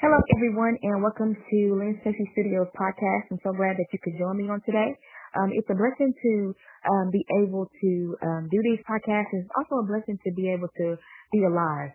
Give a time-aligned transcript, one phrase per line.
[0.00, 3.28] Hello, everyone, and welcome to Lynn Sexy Studios podcast.
[3.28, 4.96] I'm so glad that you could join me on today.
[5.36, 6.32] Um, it's a blessing to
[6.88, 9.28] um, be able to um, do these podcasts.
[9.36, 10.96] It's also a blessing to be able to
[11.36, 11.92] be alive.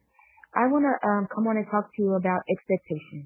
[0.54, 3.25] I want to um, come on and talk to you about expectations.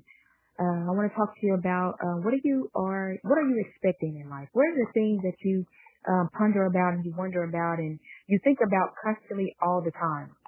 [0.55, 3.47] Uh, I want to talk to you about uh, what are you are what are
[3.51, 4.47] you expecting in life?
[4.55, 5.67] What are the things that you
[6.07, 7.99] um, ponder about and you wonder about and
[8.31, 10.38] you think about constantly all the time?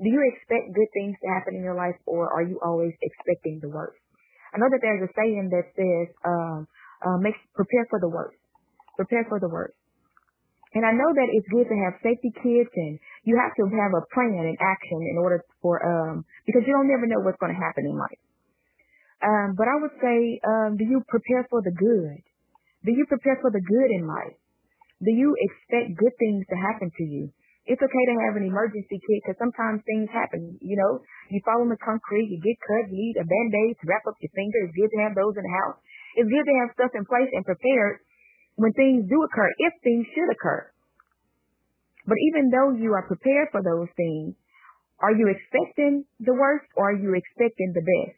[0.00, 3.60] Do you expect good things to happen in your life or are you always expecting
[3.60, 4.00] the worst?
[4.52, 6.66] I know that there's a saying that says, um,
[7.04, 8.36] uh, make, prepare for the worst.
[8.96, 9.76] Prepare for the worst.
[10.72, 13.92] And I know that it's good to have safety kits and you have to have
[13.92, 17.52] a plan and action in order for, um, because you don't never know what's going
[17.52, 18.22] to happen in life.
[19.20, 22.22] Um, but I would say, um, do you prepare for the good?
[22.86, 24.38] Do you prepare for the good in life?
[25.02, 27.32] Do you expect good things to happen to you?
[27.68, 30.56] It's okay to have an emergency kit because sometimes things happen.
[30.64, 33.84] You know, you fall on the concrete, you get cut, you need a band-aid to
[33.86, 34.64] wrap up your finger.
[34.64, 35.78] It's good to have those in the house.
[36.16, 38.00] It's good to have stuff in place and prepared
[38.56, 40.72] when things do occur, if things should occur.
[42.08, 44.34] But even though you are prepared for those things,
[45.00, 48.16] are you expecting the worst or are you expecting the best?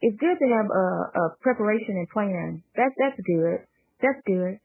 [0.00, 2.62] It's good to have a, a preparation and plan.
[2.74, 3.64] That's that's good.
[4.00, 4.58] That's good.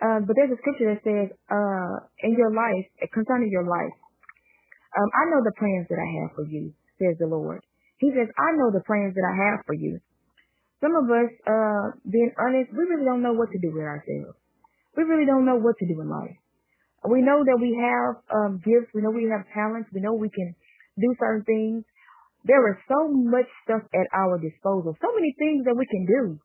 [0.00, 3.94] Uh, but there's a scripture that says, uh, in your life, concerning your life,
[4.96, 7.62] um, I know the plans that I have for you, says the Lord.
[7.98, 10.00] He says, I know the plans that I have for you.
[10.82, 14.36] Some of us, uh, being honest, we really don't know what to do with ourselves.
[14.96, 16.36] We really don't know what to do in life.
[17.08, 18.90] We know that we have um, gifts.
[18.94, 19.90] We know we have talents.
[19.94, 20.54] We know we can
[20.98, 21.84] do certain things.
[22.44, 26.38] There is so much stuff at our disposal, so many things that we can do.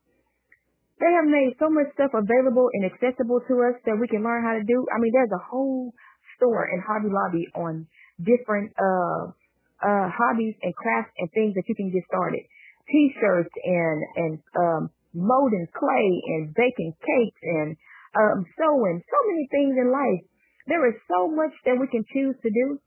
[0.98, 4.42] They have made so much stuff available and accessible to us that we can learn
[4.42, 4.82] how to do.
[4.90, 5.94] I mean, there's a whole
[6.38, 7.86] store in Hobby Lobby on
[8.18, 9.30] different uh
[9.78, 12.42] uh hobbies and crafts and things that you can get started.
[12.90, 17.78] T-shirts and and um molding clay and baking cakes and
[18.18, 20.26] um sewing, so many things in life.
[20.66, 22.82] There is so much that we can choose to do.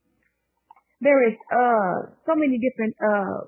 [1.00, 3.46] There is uh so many different uh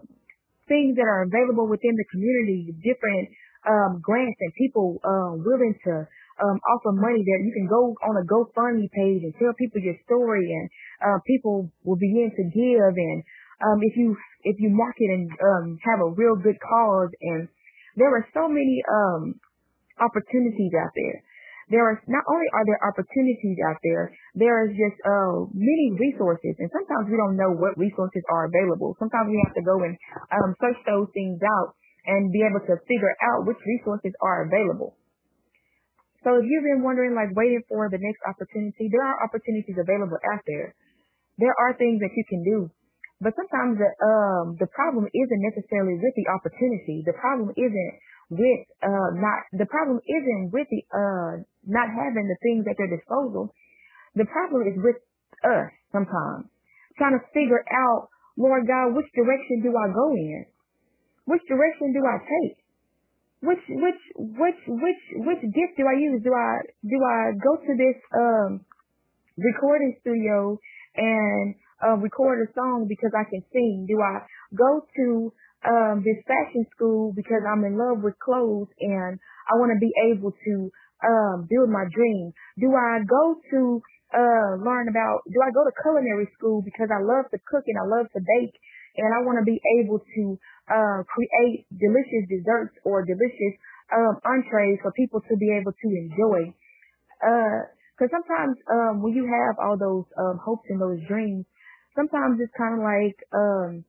[0.70, 3.26] things that are available within the community, different
[3.68, 5.94] um, grants and people um, willing to
[6.42, 9.96] um, offer money that you can go on a GoFundMe page and tell people your
[10.04, 10.66] story and
[11.04, 13.22] uh, people will begin to give and
[13.62, 17.46] um, if you if you market and um, have a real good cause and
[17.94, 19.36] there are so many um,
[20.00, 21.22] opportunities out there.
[21.70, 26.58] There are not only are there opportunities out there, there is just uh, many resources,
[26.58, 28.96] and sometimes we don't know what resources are available.
[28.98, 29.96] Sometimes we have to go and
[30.36, 31.72] um, search those things out
[32.06, 34.96] and be able to figure out which resources are available.
[36.22, 40.18] So if you've been wondering, like waiting for the next opportunity, there are opportunities available
[40.30, 40.74] out there.
[41.38, 42.70] There are things that you can do.
[43.22, 47.06] But sometimes the um the problem isn't necessarily with the opportunity.
[47.06, 47.92] The problem isn't
[48.34, 51.32] with uh not the problem isn't with the uh
[51.66, 53.54] not having the things at your disposal.
[54.18, 54.98] The problem is with
[55.46, 56.50] us sometimes.
[56.98, 60.44] Trying to figure out, Lord God, which direction do I go in?
[61.24, 62.56] Which direction do I take?
[63.42, 66.22] Which which which which which gift do I use?
[66.22, 66.50] Do I
[66.82, 68.50] do I go to this um
[69.36, 70.58] recording studio
[70.96, 73.86] and uh, record a song because I can sing?
[73.88, 74.22] Do I
[74.54, 75.32] go to
[75.66, 79.18] um, this fashion school because I'm in love with clothes and
[79.50, 80.54] I want to be able to
[81.02, 82.32] um, build my dream?
[82.58, 83.82] Do I go to
[84.14, 85.26] uh, learn about?
[85.26, 88.20] Do I go to culinary school because I love to cook and I love to
[88.20, 88.54] bake
[88.96, 90.22] and I want to be able to
[90.70, 93.54] uh, create delicious desserts or delicious
[93.94, 96.52] um, entrees for people to be able to enjoy.
[97.96, 101.44] Because uh, sometimes um, when you have all those um, hopes and those dreams,
[101.94, 103.84] sometimes it's kind of like um,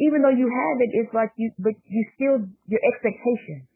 [0.00, 3.68] even though you have it, it's like you, but you still your expectation.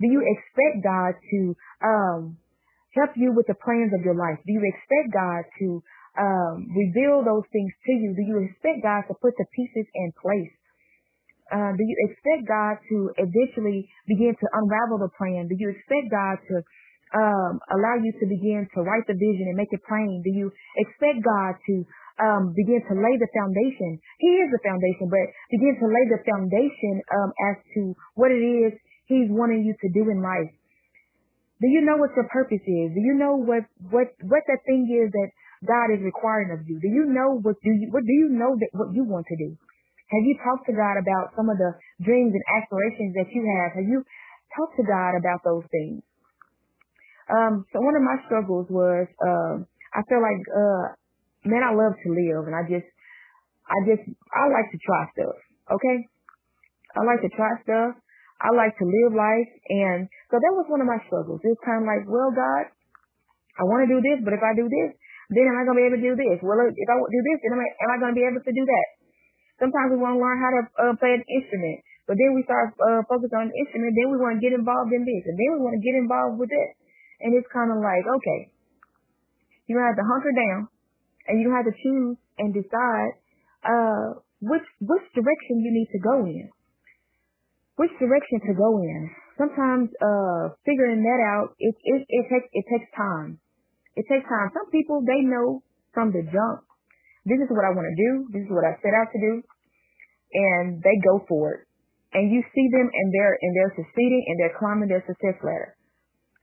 [0.00, 1.40] Do you expect God to
[1.84, 2.36] um,
[2.96, 4.40] help you with the plans of your life?
[4.46, 5.66] Do you expect God to
[6.18, 8.16] um, reveal those things to you?
[8.16, 10.52] Do you expect God to put the pieces in place?
[11.50, 15.50] Uh, do you expect God to eventually begin to unravel the plan?
[15.50, 16.54] Do you expect God to
[17.10, 20.22] um, allow you to begin to write the vision and make it plain?
[20.22, 21.74] Do you expect God to
[22.22, 23.98] um, begin to lay the foundation?
[24.22, 27.80] He is the foundation, but begin to lay the foundation um, as to
[28.14, 28.72] what it is
[29.10, 30.54] He's wanting you to do in life.
[31.60, 32.94] Do you know what your purpose is?
[32.94, 35.28] Do you know what what what that thing is that
[35.66, 36.78] God is requiring of you?
[36.78, 39.36] Do you know what do you what do you know that what you want to
[39.36, 39.58] do?
[40.10, 41.70] Have you talked to God about some of the
[42.02, 43.78] dreams and aspirations that you have?
[43.78, 44.02] Have you
[44.58, 46.02] talked to God about those things?
[47.30, 50.86] Um, so one of my struggles was, um, I feel like, uh,
[51.46, 52.90] man, I love to live and I just,
[53.70, 54.02] I just,
[54.34, 55.38] I like to try stuff.
[55.78, 55.96] Okay.
[56.98, 57.94] I like to try stuff.
[58.42, 59.50] I like to live life.
[59.70, 61.38] And so that was one of my struggles.
[61.46, 62.66] It was kind of like, well, God,
[63.60, 64.90] I want to do this, but if I do this,
[65.30, 66.42] then am I going to be able to do this?
[66.42, 68.50] Well, if I do this, then am I, am I going to be able to
[68.50, 68.88] do that?
[69.60, 72.72] Sometimes we want to learn how to uh, play an instrument, but then we start
[72.80, 73.92] uh, focusing on the instrument.
[73.92, 76.40] Then we want to get involved in this, and then we want to get involved
[76.40, 76.72] with this.
[77.20, 78.40] And it's kind of like, okay,
[79.68, 80.72] you have to hunker down,
[81.28, 83.12] and you have to choose and decide
[83.68, 86.48] uh, which which direction you need to go in,
[87.76, 89.12] which direction to go in.
[89.36, 93.36] Sometimes uh, figuring that out, it it, it takes it takes time.
[93.92, 94.48] It takes time.
[94.56, 95.60] Some people they know
[95.92, 96.64] from the jump
[97.30, 98.10] this is what I want to do.
[98.34, 99.32] This is what I set out to do.
[100.34, 101.60] And they go for it.
[102.10, 105.78] And you see them and they're, and they're succeeding and they're climbing their success ladder.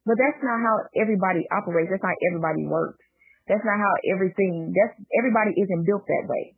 [0.08, 1.92] But that's not how everybody operates.
[1.92, 3.04] That's not how everybody works.
[3.52, 6.56] That's not how everything, that's, everybody isn't built that way.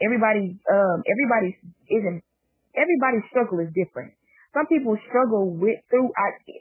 [0.00, 1.56] Everybody, um, everybody
[1.92, 2.20] isn't,
[2.72, 4.16] everybody's struggle is different.
[4.56, 6.08] Some people struggle with, through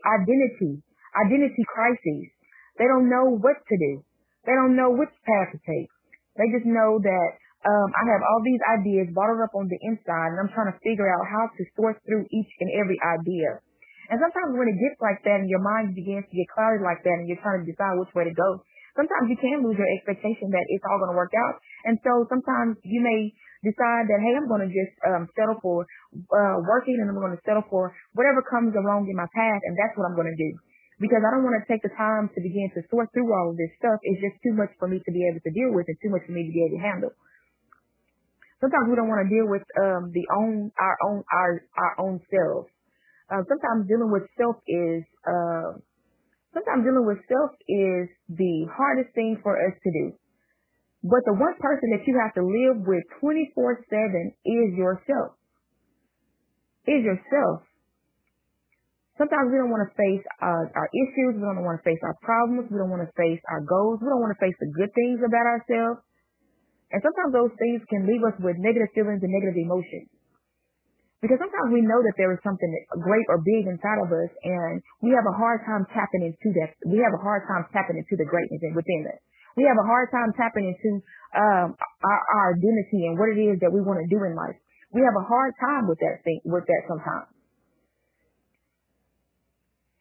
[0.03, 0.83] identity,
[1.15, 2.27] identity crises.
[2.75, 4.03] They don't know what to do.
[4.43, 5.91] They don't know which path to take.
[6.37, 7.29] They just know that
[7.65, 10.77] um, I have all these ideas bottled up on the inside, and I'm trying to
[10.85, 13.59] figure out how to sort through each and every idea.
[14.07, 17.03] And sometimes when it gets like that, and your mind begins to get clouded like
[17.03, 18.63] that, and you're trying to decide which way to go,
[18.95, 21.59] sometimes you can lose your expectation that it's all going to work out.
[21.83, 23.33] And so sometimes you may
[23.67, 27.35] decide that, hey, I'm going to just um, settle for uh, working, and I'm going
[27.35, 30.39] to settle for whatever comes along in my path, and that's what I'm going to
[30.39, 30.51] do
[30.97, 33.57] because I don't want to take the time to begin to sort through all of
[33.57, 34.01] this stuff.
[34.01, 36.25] It's just too much for me to be able to deal with and too much
[36.25, 37.13] for me to be able to handle.
[38.57, 42.17] Sometimes we don't want to deal with um, the own our own our our own
[42.33, 42.73] selves.
[43.29, 45.77] Uh, sometimes dealing with self is uh,
[46.57, 50.05] sometimes dealing with self is the hardest thing for us to do.
[51.05, 55.37] But the one person that you have to live with 24/7 is yourself.
[56.89, 57.61] Is yourself.
[59.17, 61.41] Sometimes we don't want to face uh, our issues.
[61.41, 62.69] We don't want to face our problems.
[62.69, 63.97] We don't want to face our goals.
[63.97, 66.05] We don't want to face the good things about ourselves.
[66.93, 70.07] And sometimes those things can leave us with negative feelings and negative emotions.
[71.17, 72.69] Because sometimes we know that there is something
[73.01, 76.77] great or big inside of us and we have a hard time tapping into that.
[76.85, 79.17] We have a hard time tapping into the greatness within us.
[79.57, 81.01] We have a hard time tapping into
[81.33, 81.73] um,
[82.05, 84.61] our, our identity and what it is that we want to do in life.
[84.93, 87.33] We have a hard time with that thing, with that sometimes.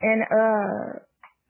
[0.01, 1.01] And uh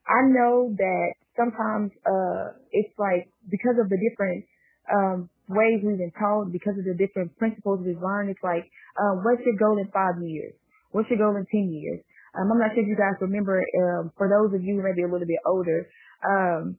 [0.07, 4.45] I know that sometimes uh it's like because of the different
[4.87, 8.67] um ways we've been taught, because of the different principles we've learned, it's like,
[8.99, 10.51] uh, what's your goal in five years?
[10.91, 12.03] What's your goal in ten years?
[12.35, 15.09] Um, I'm not sure if you guys remember, um, for those of you maybe a
[15.09, 15.87] little bit older,
[16.27, 16.75] um,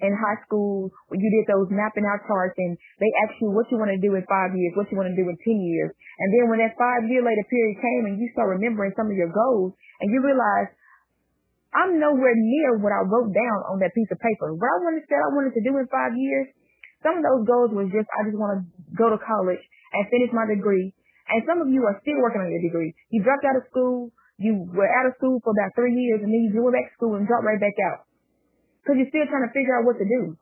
[0.00, 3.76] in high school you did those mapping out charts and they asked you what you
[3.76, 5.90] want to do in five years, what you want to do in ten years.
[5.92, 9.16] And then when that five year later period came and you start remembering some of
[9.16, 10.70] your goals and you realize
[11.76, 14.56] I'm nowhere near what I wrote down on that piece of paper.
[14.56, 16.48] What I wanted say I wanted to do in five years,
[17.04, 18.60] some of those goals was just I just want to
[18.96, 20.96] go to college and finish my degree.
[21.28, 22.96] And some of you are still working on your degree.
[23.12, 24.08] You dropped out of school,
[24.40, 26.96] you were out of school for about three years, and then you went back to
[26.96, 28.08] school and dropped right back out.
[28.80, 30.40] Because you're still trying to figure out what to do.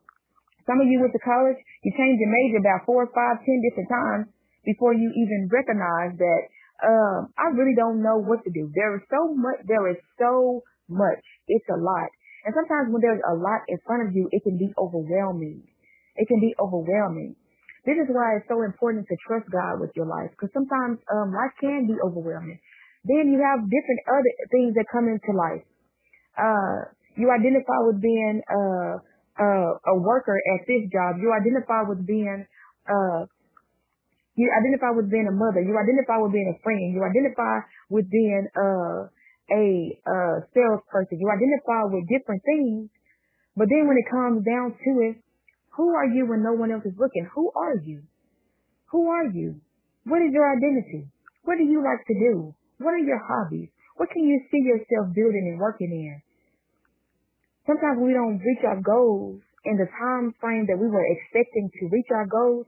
[0.62, 3.90] Some of you went to college, you changed your major about four, five, ten different
[3.90, 4.25] times
[4.62, 6.43] before you even recognize that
[6.87, 8.71] um, I really don't know what to do.
[8.75, 9.62] There is so much.
[9.66, 11.23] There is so much.
[11.49, 12.11] It's a lot.
[12.47, 15.66] And sometimes when there's a lot in front of you, it can be overwhelming.
[16.14, 17.35] It can be overwhelming.
[17.87, 21.31] This is why it's so important to trust God with your life because sometimes um,
[21.31, 22.59] life can be overwhelming.
[23.07, 25.62] Then you have different other things that come into life.
[26.35, 28.99] Uh, you identify with being uh,
[29.38, 31.23] uh, a worker at this job.
[31.23, 32.47] You identify with being
[32.90, 33.31] uh,
[34.37, 35.64] you identify with being a mother.
[35.64, 36.93] You identify with being a friend.
[36.93, 39.09] You identify with being uh,
[39.50, 41.19] a uh, salesperson.
[41.19, 42.91] You identify with different things,
[43.57, 45.17] but then when it comes down to it,
[45.76, 47.29] who are you when no one else is looking?
[47.35, 48.03] Who are you?
[48.91, 49.61] Who are you?
[50.05, 51.09] What is your identity?
[51.45, 52.55] What do you like to do?
[52.79, 53.69] What are your hobbies?
[53.97, 56.23] What can you see yourself building and working in?
[57.67, 61.88] Sometimes we don't reach our goals in the time frame that we were expecting to
[61.91, 62.67] reach our goals.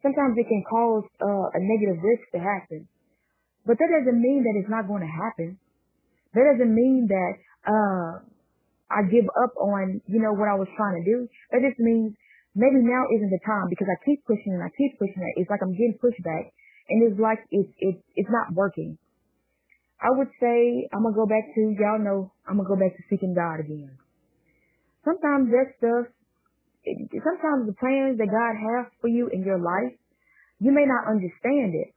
[0.00, 2.88] Sometimes it can cause uh, a negative risk to happen.
[3.66, 5.58] But that doesn't mean that it's not going to happen.
[6.34, 7.32] That doesn't mean that
[7.68, 8.24] uh,
[8.88, 11.28] I give up on, you know, what I was trying to do.
[11.52, 12.16] That just means
[12.54, 15.40] maybe now isn't the time because I keep pushing and I keep pushing it.
[15.40, 16.52] It's like I'm getting pushback
[16.88, 18.98] and it's like it's it's it's not working.
[20.00, 23.02] I would say I'm gonna go back to y'all know I'm gonna go back to
[23.08, 23.96] seeking God again.
[25.04, 26.12] Sometimes that stuff
[26.84, 29.94] sometimes the plans that God has for you in your life,
[30.58, 31.94] you may not understand it.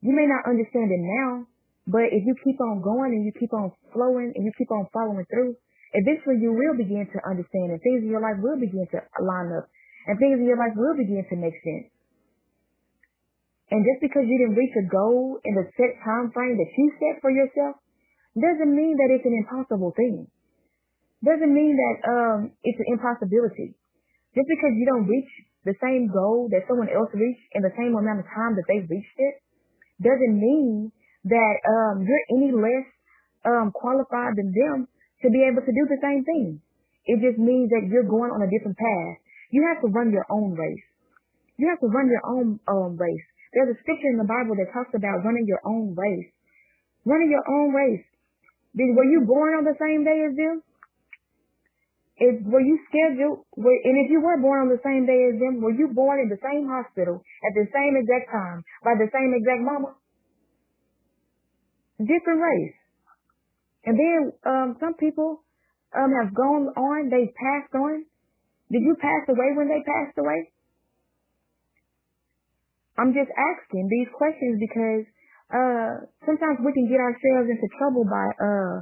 [0.00, 1.46] You may not understand it now,
[1.88, 4.84] but if you keep on going and you keep on flowing and you keep on
[4.92, 5.56] following through,
[5.96, 9.48] eventually you will begin to understand and things in your life will begin to line
[9.56, 9.64] up
[10.04, 11.88] and things in your life will begin to make sense.
[13.72, 16.86] And just because you didn't reach a goal in the set time frame that you
[17.00, 17.80] set for yourself,
[18.36, 20.28] doesn't mean that it's an impossible thing.
[21.24, 23.76] Doesn't mean that um, it's an impossibility.
[24.36, 25.28] Just because you don't reach
[25.64, 28.84] the same goal that someone else reached in the same amount of time that they
[28.84, 29.34] reached it,
[30.00, 30.92] doesn't mean
[31.24, 32.86] that um, you're any less
[33.44, 34.86] um, qualified than them
[35.22, 36.60] to be able to do the same thing.
[37.08, 39.16] It just means that you're going on a different path.
[39.50, 40.86] You have to run your own race.
[41.56, 43.26] You have to run your own um, race.
[43.52, 46.28] There's a scripture in the Bible that talks about running your own race.
[47.08, 48.04] Running your own race.
[48.76, 50.62] Were you born on the same day as them?
[52.18, 55.38] Is, were you scheduled, were, and if you were born on the same day as
[55.38, 59.06] them, were you born in the same hospital at the same exact time by the
[59.14, 59.94] same exact mama?
[61.98, 62.78] Different race.
[63.84, 65.42] And then um, some people
[65.96, 68.04] um, have gone on, they've passed on.
[68.70, 70.52] Did you pass away when they passed away?
[72.98, 75.06] I'm just asking these questions because
[75.54, 78.76] uh, sometimes we can get ourselves into trouble by, uh,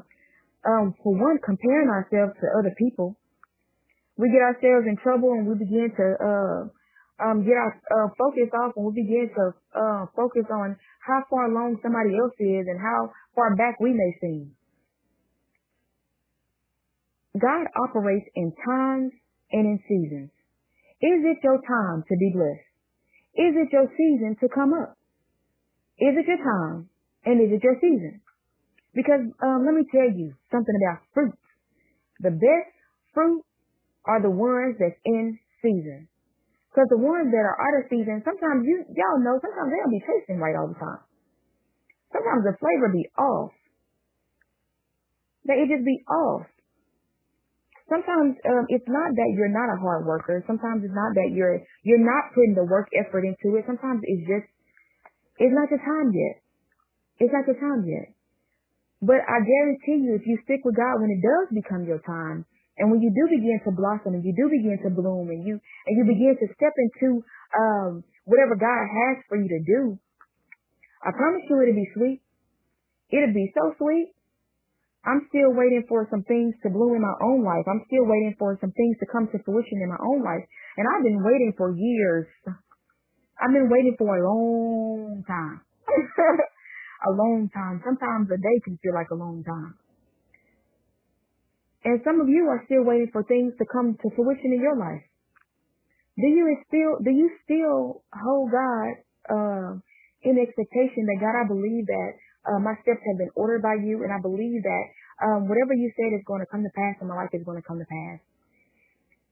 [0.67, 3.15] um, for one, comparing ourselves to other people.
[4.17, 6.61] We get ourselves in trouble and we begin to uh,
[7.19, 11.51] um, get our uh, focus off and we begin to uh, focus on how far
[11.51, 14.53] along somebody else is and how far back we may seem.
[17.39, 19.13] God operates in times
[19.53, 20.31] and in seasons.
[21.01, 22.69] Is it your time to be blessed?
[23.37, 24.97] Is it your season to come up?
[25.99, 26.89] Is it your time?
[27.25, 28.21] And is it your season?
[28.95, 31.37] Because um, let me tell you something about fruit.
[32.21, 32.73] The best
[33.13, 33.45] fruit
[34.07, 36.09] are the ones that's in season.
[36.77, 39.97] Because the ones that are out of season, sometimes you y'all know, sometimes they don't
[39.97, 41.01] be tasting right all the time.
[42.13, 43.57] Sometimes the flavor be off.
[45.49, 46.45] They it just be off
[47.89, 50.43] sometimes um, it's not that you're not a hard worker.
[50.47, 53.65] Sometimes it's not that you're you're not putting the work effort into it.
[53.67, 54.47] Sometimes it's just
[55.39, 56.43] it's not the time yet.
[57.19, 58.13] It's not the time yet.
[59.03, 62.45] But I guarantee you, if you stick with God when it does become your time,
[62.79, 65.57] and when you do begin to blossom and you do begin to bloom and you
[65.57, 67.25] and you begin to step into
[67.57, 69.99] um, whatever God has for you to do,
[71.01, 72.21] I promise you it'll be sweet.
[73.11, 74.17] It'll be so sweet
[75.07, 77.63] I'm still waiting for some things to bloom in my own life.
[77.71, 80.43] I'm still waiting for some things to come to fruition in my own life.
[80.77, 82.27] And I've been waiting for years.
[83.39, 85.63] I've been waiting for a long time.
[87.07, 87.81] a long time.
[87.87, 89.79] Sometimes a day can feel like a long time.
[91.87, 94.75] And some of you are still waiting for things to come to fruition in your
[94.75, 95.07] life.
[96.19, 98.91] Do you still do you still hold God
[99.31, 99.71] uh,
[100.27, 102.11] in expectation that God, I believe that
[102.51, 104.85] uh, my steps have been ordered by you, and I believe that
[105.23, 107.63] um, whatever you said is going to come to pass in my life is going
[107.63, 108.19] to come to pass.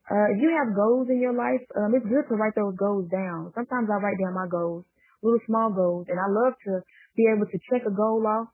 [0.07, 3.09] Uh, if you have goals in your life, um, it's good to write those goals
[3.11, 3.51] down.
[3.51, 4.87] Sometimes I write down my goals,
[5.25, 6.85] little small goals, and I love to
[7.17, 8.47] be able to check a goal off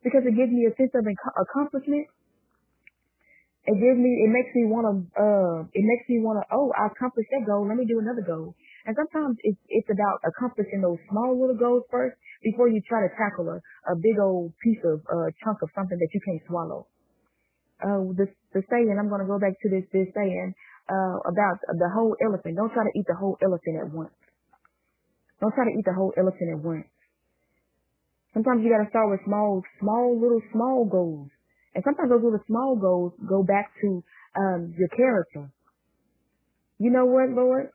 [0.00, 2.08] because it gives me a sense of accomplishment.
[3.64, 6.68] It gives me, it makes me want to, uh, it makes me want to, oh,
[6.76, 7.64] I accomplished that goal.
[7.64, 8.52] Let me do another goal.
[8.84, 13.10] And sometimes it's, it's about accomplishing those small little goals first before you try to
[13.16, 16.84] tackle a, a big old piece of uh, chunk of something that you can't swallow.
[17.80, 20.52] Uh, the, the saying, I'm going to go back to this, this saying,
[20.92, 22.60] uh, about the whole elephant.
[22.60, 24.12] Don't try to eat the whole elephant at once.
[25.40, 26.84] Don't try to eat the whole elephant at once.
[28.36, 31.32] Sometimes you got to start with small, small, little, small goals.
[31.74, 34.02] And sometimes those little small goals go back to
[34.38, 35.50] um, your character.
[36.78, 37.70] You know what, Lord?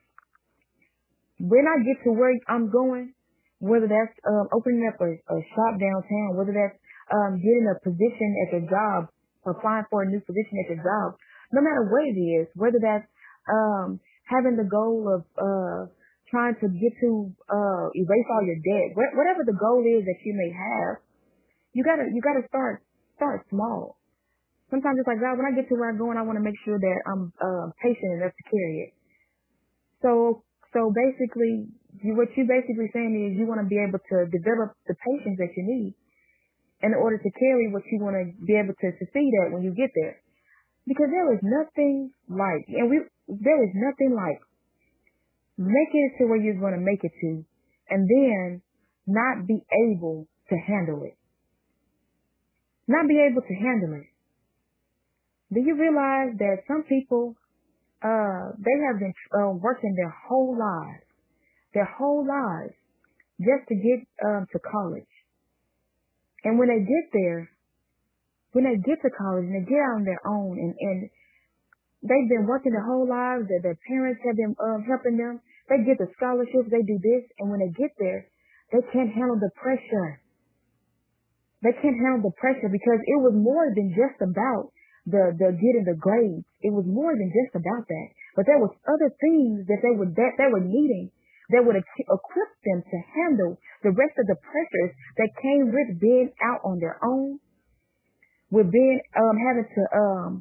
[1.40, 3.14] When I get to where I'm going,
[3.60, 6.76] whether that's um, opening up a, a shop downtown, whether that's
[7.12, 9.12] um, getting a position at your job,
[9.48, 11.16] applying for a new position at your job,
[11.52, 13.08] no matter what it is, whether that's
[13.52, 15.92] um, having the goal of uh,
[16.30, 20.20] trying to get to uh, erase all your debt, wh- whatever the goal is that
[20.24, 21.04] you may have,
[21.74, 22.84] you gotta you gotta start
[23.20, 24.00] start small.
[24.72, 26.56] Sometimes it's like God, when I get to where I'm going, I want to make
[26.64, 28.92] sure that I'm uh, patient enough to carry it.
[30.00, 31.68] So so basically,
[32.06, 35.42] you, what you're basically saying is you want to be able to develop the patience
[35.42, 35.94] that you need
[36.82, 39.74] in order to carry what you want to be able to succeed at when you
[39.74, 40.22] get there.
[40.88, 44.40] Because there is nothing like, and we, there is nothing like
[45.58, 47.44] making it to where you're going to make it to
[47.90, 48.62] and then
[49.06, 49.60] not be
[49.92, 51.18] able to handle it.
[52.90, 54.10] Not be able to handle it.
[55.54, 57.38] Do you realize that some people,
[58.02, 61.06] uh, they have been uh, working their whole lives
[61.74, 62.74] their whole lives
[63.40, 65.10] just to get um, to college.
[66.44, 67.50] And when they get there,
[68.52, 70.98] when they get to college and they get on their own and, and
[72.02, 75.86] they've been working their whole lives, that their parents have been um, helping them, they
[75.86, 78.28] get the scholarships, they do this, and when they get there,
[78.72, 80.22] they can't handle the pressure.
[81.62, 84.72] They can't handle the pressure because it was more than just about
[85.04, 86.48] the, the getting the grades.
[86.64, 88.08] It was more than just about that.
[88.36, 91.12] But there was other things that they were that they were needing
[91.52, 96.32] that would equip them to handle the rest of the pressures that came with being
[96.46, 97.40] out on their own,
[98.52, 100.32] with being um having to um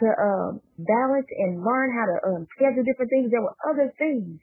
[0.00, 3.28] to um balance and learn how to um schedule different things.
[3.28, 4.40] There were other things.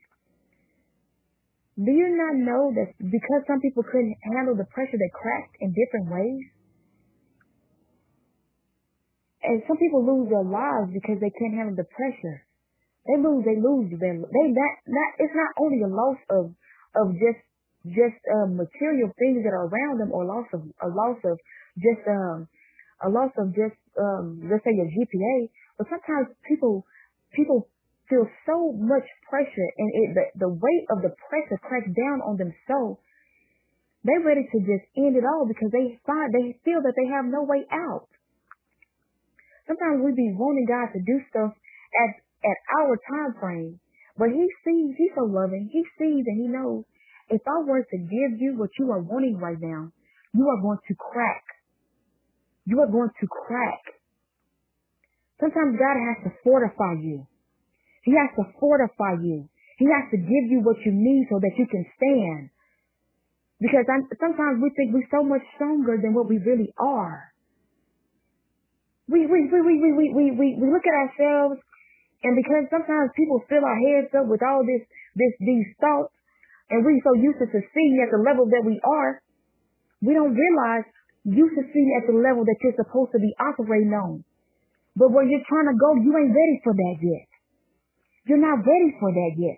[1.80, 5.72] Do you not know that because some people couldn't handle the pressure, they cracked in
[5.72, 6.44] different ways?
[9.40, 12.44] And some people lose their lives because they can't handle the pressure.
[13.08, 14.28] They lose, they lose them.
[14.28, 16.52] They not not it's not only a loss of
[17.00, 17.40] of just
[17.88, 21.40] just um, material things that are around them or loss of a loss of
[21.80, 22.52] just um
[23.00, 25.48] a loss of just um let's say your GPA,
[25.80, 26.84] but sometimes people
[27.32, 27.72] people
[28.10, 32.38] feel so much pressure and it the, the weight of the pressure cracks down on
[32.38, 33.00] them so
[34.04, 37.28] they're ready to just end it all because they find they feel that they have
[37.28, 38.08] no way out.
[39.68, 42.12] Sometimes we be wanting God to do stuff at
[42.42, 43.80] at our time frame.
[44.18, 45.70] But he sees, he's so loving.
[45.72, 46.84] He sees and he knows
[47.30, 49.92] if I were to give you what you are wanting right now,
[50.34, 51.44] you are going to crack.
[52.66, 53.80] You are going to crack.
[55.40, 57.28] Sometimes God has to fortify you.
[58.10, 59.46] He has to fortify you.
[59.78, 62.50] He has to give you what you need so that you can stand.
[63.62, 67.30] Because I'm, sometimes we think we're so much stronger than what we really are.
[69.06, 71.62] We, we, we, we, we, we, we, we look at ourselves
[72.26, 74.82] and because sometimes people fill our heads up with all this,
[75.14, 76.10] this, these thoughts,
[76.74, 79.22] and we're so used to succeeding at the level that we are,
[80.02, 80.90] we don't realize
[81.30, 84.26] you succeeding at the level that you're supposed to be operating on.
[84.98, 87.29] But where you're trying to go, you ain't ready for that yet.
[88.30, 89.58] You're not ready for that yet.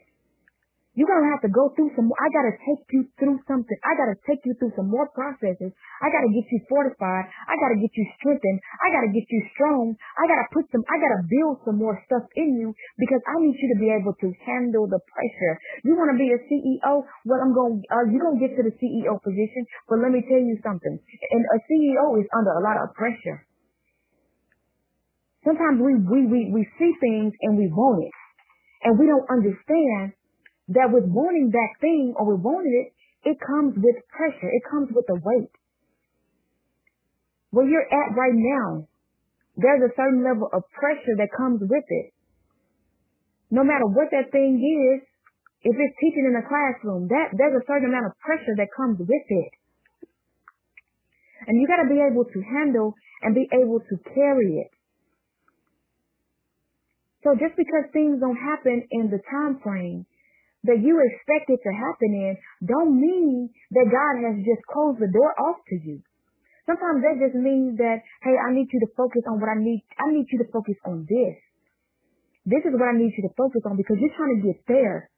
[0.96, 3.80] You're going to have to go through some, I got to take you through something.
[3.84, 5.76] I got to take you through some more processes.
[6.00, 7.28] I got to get you fortified.
[7.52, 8.60] I got to get you strengthened.
[8.80, 9.96] I got to get you strong.
[10.16, 13.20] I got to put some, I got to build some more stuff in you because
[13.28, 15.54] I need you to be able to handle the pressure.
[15.84, 17.04] You want to be a CEO?
[17.28, 20.24] Well, I'm going, uh, you're going to get to the CEO position, but let me
[20.28, 20.96] tell you something.
[20.96, 23.44] And a CEO is under a lot of pressure.
[25.44, 28.16] Sometimes we, we, we, we see things and we want it
[28.84, 30.14] and we don't understand
[30.74, 32.90] that with wanting that thing or with wanting it,
[33.30, 34.50] it comes with pressure.
[34.50, 35.54] It comes with a weight.
[37.52, 38.88] Where you're at right now,
[39.58, 42.14] there's a certain level of pressure that comes with it.
[43.52, 45.04] No matter what that thing is,
[45.62, 48.98] if it's teaching in a classroom, that there's a certain amount of pressure that comes
[48.98, 49.52] with it.
[51.46, 54.72] And you got to be able to handle and be able to carry it.
[57.24, 60.06] So just because things don't happen in the time frame
[60.66, 62.34] that you expect it to happen in
[62.66, 66.02] don't mean that God has just closed the door off to you.
[66.66, 69.82] Sometimes that just means that, hey, I need you to focus on what I need.
[69.98, 71.38] I need you to focus on this.
[72.46, 75.10] This is what I need you to focus on because you're trying to get there.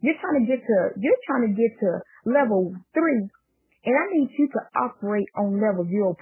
[0.00, 1.90] You're trying to get to, you're trying to get to
[2.28, 3.28] level three
[3.84, 6.16] and I need you to operate on level 0.1.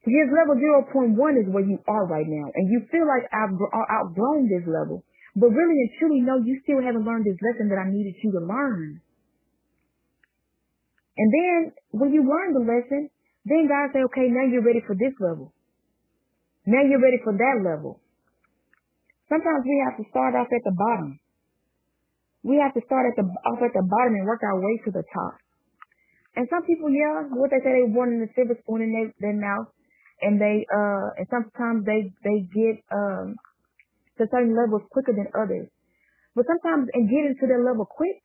[0.00, 4.48] Because level 0.1 is where you are right now and you feel like I've outgrown
[4.48, 5.04] this level.
[5.36, 8.32] But really and truly, no, you still haven't learned this lesson that I needed you
[8.32, 9.00] to learn.
[11.20, 11.58] And then
[11.92, 13.12] when you learn the lesson,
[13.44, 15.52] then God say, okay, now you're ready for this level.
[16.64, 18.00] Now you're ready for that level.
[19.28, 21.20] Sometimes we have to start off at the bottom.
[22.42, 24.90] We have to start at the off at the bottom and work our way to
[24.90, 25.36] the top.
[26.36, 29.08] And some people, yeah, what they say they want in the silver spoon in their,
[29.20, 29.68] their mouth,
[30.22, 33.36] and they uh and sometimes they they get um
[34.18, 35.68] to certain levels quicker than others.
[36.36, 38.20] But sometimes in getting to their level quick,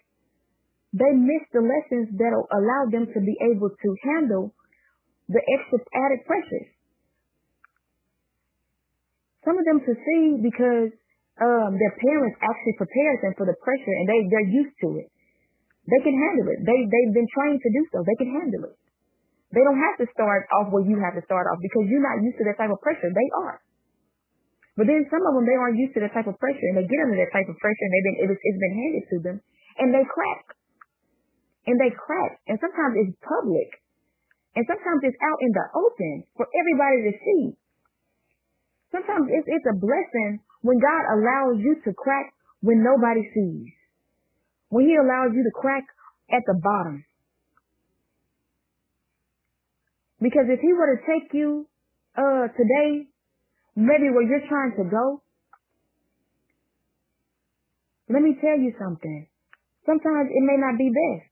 [0.93, 4.53] they miss the lessons that'll allow them to be able to handle
[5.27, 6.69] the extra added pressures.
[9.43, 10.93] Some of them succeed because
[11.41, 15.09] um, their parents actually prepared them for the pressure and they, they're used to it.
[15.85, 16.65] They can handle it.
[16.65, 17.97] They, they've been trained to do so.
[18.01, 18.77] They can handle it.
[19.55, 22.19] They don't have to start off where you have to start off because you're not
[22.19, 23.07] used to that type of pressure.
[23.07, 23.63] They are.
[24.75, 26.83] But then some of them, they aren't used to that type of pressure and they
[26.83, 29.37] get under that type of pressure and they've been, it's, it's been handed to them
[29.79, 30.43] and they crack.
[31.71, 32.43] And they crack.
[32.51, 33.79] And sometimes it's public.
[34.59, 37.43] And sometimes it's out in the open for everybody to see.
[38.91, 43.71] Sometimes it's, it's a blessing when God allows you to crack when nobody sees.
[44.67, 45.87] When he allows you to crack
[46.31, 47.07] at the bottom.
[50.21, 51.67] Because if he were to take you
[52.17, 53.07] uh today,
[53.75, 55.21] maybe where you're trying to go,
[58.07, 59.27] let me tell you something.
[59.85, 61.31] Sometimes it may not be best.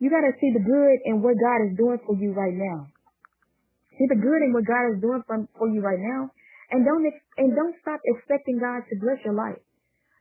[0.00, 2.90] You gotta see the good in what God is doing for you right now.
[3.94, 6.32] See the good in what God is doing for, for you right now,
[6.72, 7.06] and don't
[7.38, 9.60] and don't stop expecting God to bless your life.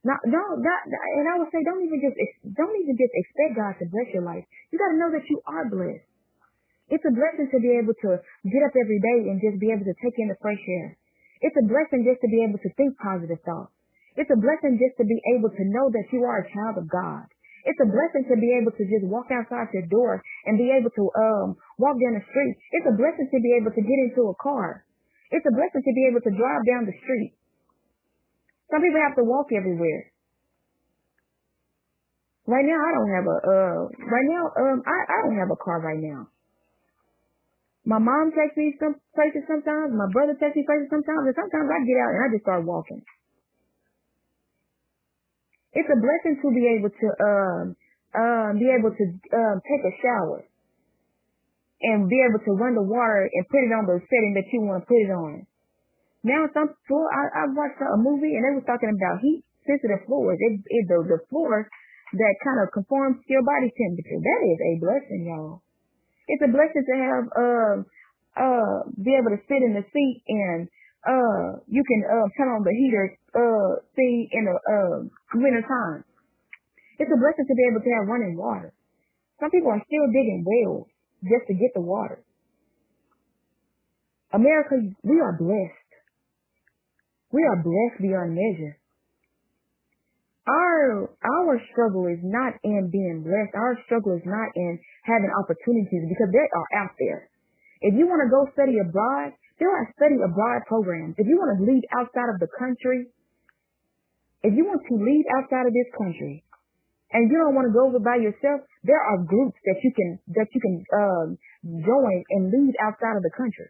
[0.03, 2.17] Now, don't, and I would say, don't even just
[2.57, 4.43] don't even just expect God to bless your life.
[4.69, 6.10] You gotta know that you are blessed.
[6.89, 8.09] It's a blessing to be able to
[8.47, 10.97] get up every day and just be able to take in the fresh air.
[11.41, 13.73] It's a blessing just to be able to think positive thoughts.
[14.17, 16.89] It's a blessing just to be able to know that you are a child of
[16.91, 17.25] God.
[17.63, 20.89] It's a blessing to be able to just walk outside your door and be able
[20.89, 22.57] to um walk down the street.
[22.73, 24.83] It's a blessing to be able to get into a car.
[25.29, 27.37] It's a blessing to be able to drive down the street.
[28.73, 30.11] Some people have to walk everywhere.
[32.49, 33.81] Right now, I don't have a uh.
[34.09, 36.27] Right now, um, I I don't have a car right now.
[37.85, 39.89] My mom takes me some places sometimes.
[39.97, 41.25] My brother takes me places sometimes.
[41.25, 43.01] And sometimes I get out and I just start walking.
[45.73, 47.63] It's a blessing to be able to um
[48.11, 50.43] um be able to um take a shower
[51.81, 54.61] and be able to run the water and put it on the setting that you
[54.61, 55.47] want to put it on.
[56.21, 60.05] Now some floor I, I watched a movie and they was talking about heat sensitive
[60.05, 60.37] floors.
[60.37, 61.65] It, it the the floors
[62.13, 64.19] that kind of conforms to your body temperature.
[64.19, 65.63] That is a blessing, y'all.
[66.27, 67.75] It's a blessing to have uh
[68.37, 70.67] uh be able to sit in the seat and
[71.07, 74.97] uh you can uh turn on the heater uh see in the uh
[75.35, 76.03] winter time.
[76.99, 78.73] It's a blessing to be able to have running water.
[79.39, 80.87] Some people are still digging wells
[81.23, 82.21] just to get the water.
[84.33, 85.89] America, we are blessed.
[87.31, 88.77] We are blessed beyond measure.
[90.47, 93.53] Our our struggle is not in being blessed.
[93.53, 97.29] Our struggle is not in having opportunities because they are out there.
[97.81, 101.13] If you want to go study abroad, there are study abroad programs.
[101.21, 103.13] If you want to lead outside of the country,
[104.41, 106.41] if you want to lead outside of this country,
[107.13, 110.17] and you don't want to go over by yourself, there are groups that you can
[110.33, 111.27] that you can um,
[111.85, 113.69] join and lead outside of the country.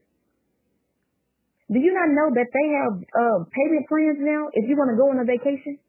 [1.67, 4.47] Do you not know that they have uh, payment plans now?
[4.55, 5.79] If you want to go on a vacation,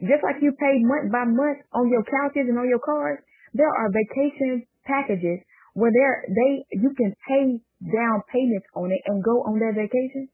[0.00, 3.18] just like you pay month by month on your couches and on your cars,
[3.54, 5.42] there are vacation packages
[5.74, 7.58] where there they you can pay
[7.90, 10.28] down payments on it and go on that vacation.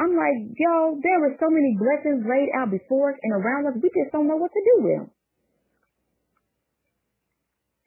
[0.00, 3.76] I'm like, yo, there were so many blessings laid out before us and around us,
[3.76, 5.08] we just don't know what to do with them.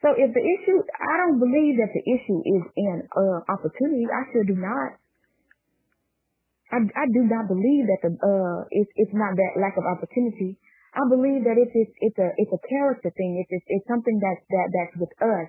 [0.06, 4.06] So if the issue, I don't believe that the issue is in uh, opportunity.
[4.06, 5.02] I sure do not.
[6.76, 10.60] I, I do not believe that the uh it's it's not that lack of opportunity.
[10.92, 13.40] I believe that it's it's it's a it's a character thing.
[13.40, 15.48] It's it's, it's something that's that that's with us.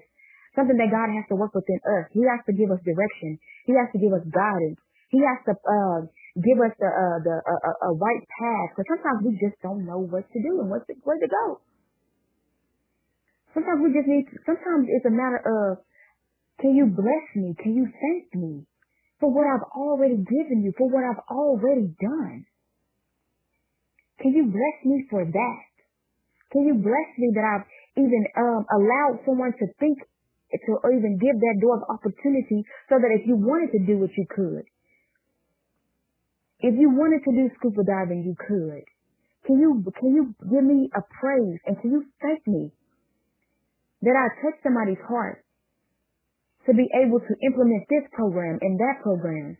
[0.55, 2.07] Something that God has to work within us.
[2.15, 3.43] He has to give us direction.
[3.67, 4.79] He has to give us guidance.
[5.11, 6.01] He has to uh
[6.39, 8.69] give us the uh the a, a, a right path.
[8.73, 11.59] Because sometimes we just don't know what to do and what to, where to go.
[13.57, 14.31] Sometimes we just need.
[14.31, 15.81] To, sometimes it's a matter of,
[16.61, 17.57] can you bless me?
[17.57, 18.69] Can you thank me?
[19.20, 22.44] For what I've already given you, for what I've already done.
[24.20, 25.66] Can you bless me for that?
[26.52, 29.98] Can you bless me that I've even um, allowed someone to think
[30.52, 33.98] to or even give that door of opportunity so that if you wanted to do
[33.98, 34.64] what you could.
[36.61, 38.85] If you wanted to do scuba diving, you could.
[39.44, 42.70] Can you can you give me a praise and can you thank me
[44.02, 45.44] that I touched somebody's heart
[46.66, 49.57] to be able to implement this program and that program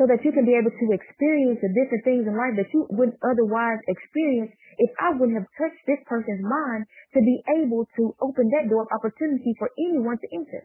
[0.00, 2.88] so that you can be able to experience the different things in life that you
[2.88, 4.48] wouldn't otherwise experience
[4.80, 8.88] if I wouldn't have touched this person's mind to be able to open that door
[8.88, 10.64] of opportunity for anyone to enter.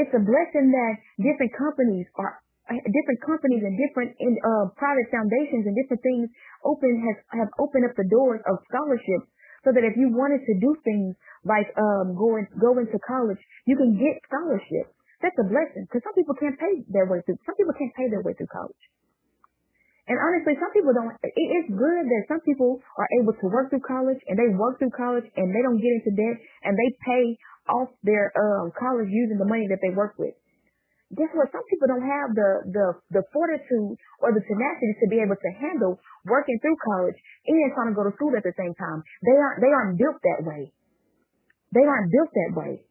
[0.00, 2.40] It's a blessing that different companies are
[2.72, 6.32] different companies and different in, uh, private foundations and different things
[6.64, 9.28] open has have opened up the doors of scholarships
[9.64, 13.76] so that if you wanted to do things like um going going to college, you
[13.76, 14.92] can get scholarships.
[15.24, 17.40] That's a blessing because some people can't pay their way through.
[17.48, 18.84] Some people can't pay their way through college.
[20.04, 21.16] And honestly, some people don't.
[21.24, 24.76] It, it's good that some people are able to work through college and they work
[24.76, 26.36] through college and they don't get into debt
[26.68, 27.24] and they pay
[27.72, 30.36] off their um, college using the money that they work with.
[31.12, 31.52] Guess what?
[31.52, 32.86] Some people don't have the the
[33.20, 37.92] the fortitude or the tenacity to be able to handle working through college and trying
[37.92, 39.04] to go to school at the same time.
[39.20, 40.72] They aren't they aren't built that way.
[41.76, 42.88] They aren't built that way.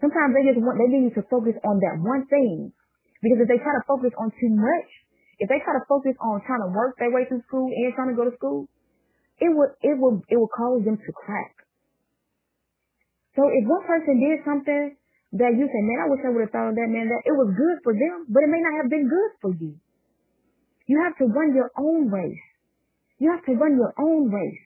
[0.00, 2.70] Sometimes they just want, they need to focus on that one thing.
[3.18, 4.88] Because if they try to focus on too much,
[5.42, 8.10] if they try to focus on trying to work their way through school and trying
[8.10, 8.70] to go to school,
[9.38, 11.54] it would it will it will cause them to crack.
[13.38, 14.97] So if one person did something
[15.36, 17.36] that you say, man, I wish I would have thought of that, man, that it
[17.36, 19.76] was good for them, but it may not have been good for you.
[20.88, 22.44] You have to run your own race.
[23.18, 24.64] You have to run your own race.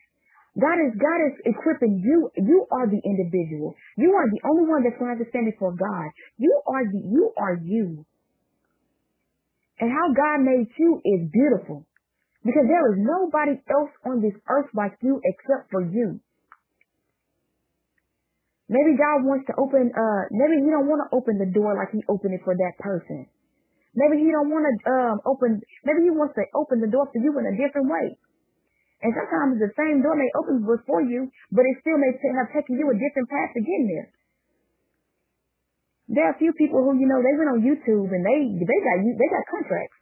[0.55, 2.29] God is God is equipping you.
[2.37, 3.73] You are the individual.
[3.97, 6.07] You are the only one that's going to stand before God.
[6.37, 8.05] You are the you are you.
[9.81, 11.85] And how God made you is beautiful.
[12.45, 16.19] Because there is nobody else on this earth like you except for you.
[18.73, 21.93] Maybe God wants to open uh maybe he don't want to open the door like
[21.93, 23.29] he opened it for that person.
[23.93, 27.21] Maybe he don't want to um open maybe he wants to open the door for
[27.21, 28.17] you in a different way.
[29.05, 32.79] And sometimes the same door may open before you, but it still may have taken
[32.79, 34.07] you a different path to get there.
[36.09, 38.79] There are a few people who, you know, they went on YouTube and they they
[38.81, 39.97] got they got contracts.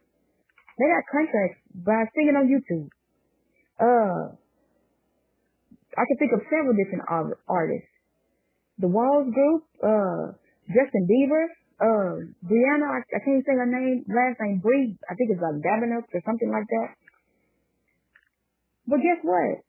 [0.80, 2.88] They got contracts by singing on YouTube.
[3.76, 4.32] Uh,
[5.92, 7.91] I can think of several different artists.
[8.78, 10.32] The Walls Group, uh,
[10.68, 11.44] Justin Bieber,
[11.82, 12.14] uh,
[12.46, 16.06] Brianna, I, I can't say her name, last name Bree, I think it's like Davenant
[16.08, 16.88] or something like that.
[18.86, 19.62] But guess what?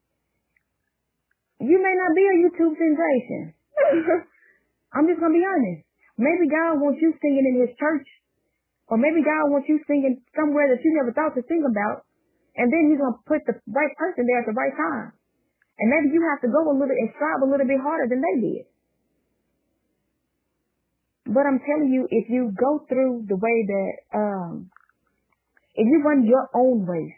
[1.63, 3.53] You may not be a YouTube sensation.
[4.93, 5.87] I'm just gonna be honest.
[6.17, 8.05] Maybe God wants you singing in His church,
[8.91, 12.05] or maybe God wants you singing somewhere that you never thought to sing about,
[12.57, 15.17] and then He's gonna put the right person there at the right time.
[15.79, 18.21] And maybe you have to go a little and strive a little bit harder than
[18.21, 18.65] they did.
[21.33, 24.69] But I'm telling you, if you go through the way that, um,
[25.73, 27.17] if you run your own race,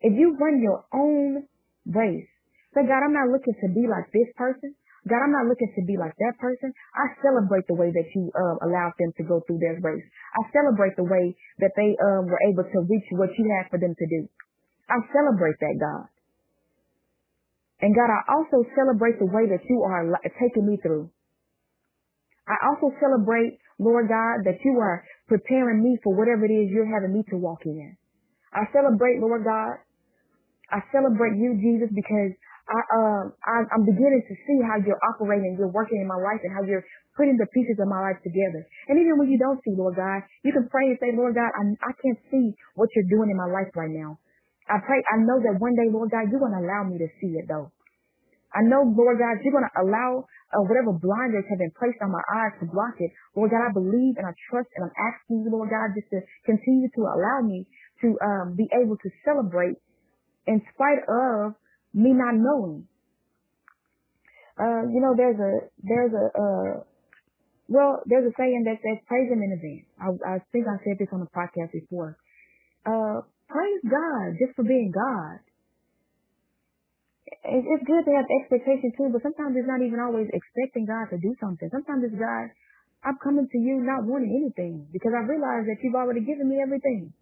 [0.00, 1.44] if you run your own
[1.90, 2.30] race,
[2.72, 4.74] say, God, I'm not looking to be like this person.
[5.08, 6.70] God, I'm not looking to be like that person.
[6.94, 10.04] I celebrate the way that you um, allowed them to go through their race.
[10.36, 13.80] I celebrate the way that they um, were able to reach what you had for
[13.80, 14.28] them to do.
[14.92, 16.06] I celebrate that, God.
[17.80, 20.04] And God, I also celebrate the way that you are
[20.36, 21.08] taking me through.
[22.50, 26.90] I also celebrate, Lord God, that you are preparing me for whatever it is you're
[26.90, 27.94] having me to walk in.
[28.52, 29.78] I celebrate, Lord God,
[30.74, 32.34] I celebrate you, Jesus, because
[32.66, 36.42] I, um, I, I'm beginning to see how you're operating, you're working in my life
[36.42, 36.86] and how you're
[37.18, 38.66] putting the pieces of my life together.
[38.90, 41.50] And even when you don't see, Lord God, you can pray and say, Lord God,
[41.54, 44.18] I, I can't see what you're doing in my life right now.
[44.70, 47.10] I pray, I know that one day, Lord God, you're going to allow me to
[47.18, 47.70] see it though.
[48.54, 52.10] I know, Lord God, you're going to allow uh, whatever blinders have been placed on
[52.10, 53.10] my eyes to block it.
[53.34, 56.20] Lord God, I believe and I trust and I'm asking you, Lord God, just to
[56.44, 57.66] continue to allow me
[58.02, 59.78] to um, be able to celebrate
[60.46, 61.54] in spite of
[61.94, 62.86] me not knowing.
[64.58, 66.72] Uh, you know, there's a, there's a, uh,
[67.70, 69.86] well, there's a saying that says praise him in advance.
[69.96, 72.18] I, I think I said this on the podcast before.
[72.84, 75.38] Uh, praise God just for being God.
[77.42, 81.16] It's good to have expectation too, but sometimes it's not even always expecting God to
[81.16, 81.72] do something.
[81.72, 82.52] Sometimes it's God,
[83.00, 86.60] I'm coming to you not wanting anything because I realize that you've already given me
[86.60, 87.12] everything.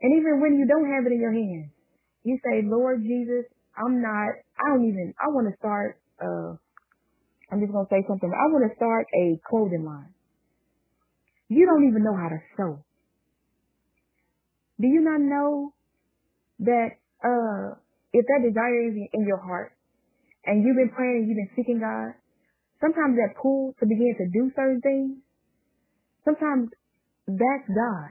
[0.00, 1.74] And even when you don't have it in your hands,
[2.22, 3.44] you say, Lord Jesus,
[3.76, 6.54] I'm not, I don't even, I want to start, uh,
[7.50, 8.30] I'm just going to say something.
[8.30, 10.14] I want to start a clothing line.
[11.48, 12.84] You don't even know how to sew.
[14.80, 15.74] Do you not know
[16.60, 17.74] that, uh,
[18.12, 19.72] if that desire is in your heart
[20.46, 22.16] and you've been praying, and you've been seeking God,
[22.80, 25.20] sometimes that pull to begin to do certain things,
[26.24, 26.72] sometimes
[27.28, 28.10] that's God.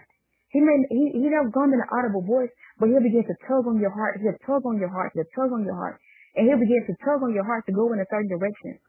[0.50, 2.50] He may he he never come in an audible voice,
[2.82, 4.18] but he'll begin to tug on your heart.
[4.22, 5.14] He'll tug on your heart.
[5.14, 6.02] He'll tug on your heart,
[6.36, 8.82] and he'll begin to tug on your heart to go in a certain direction.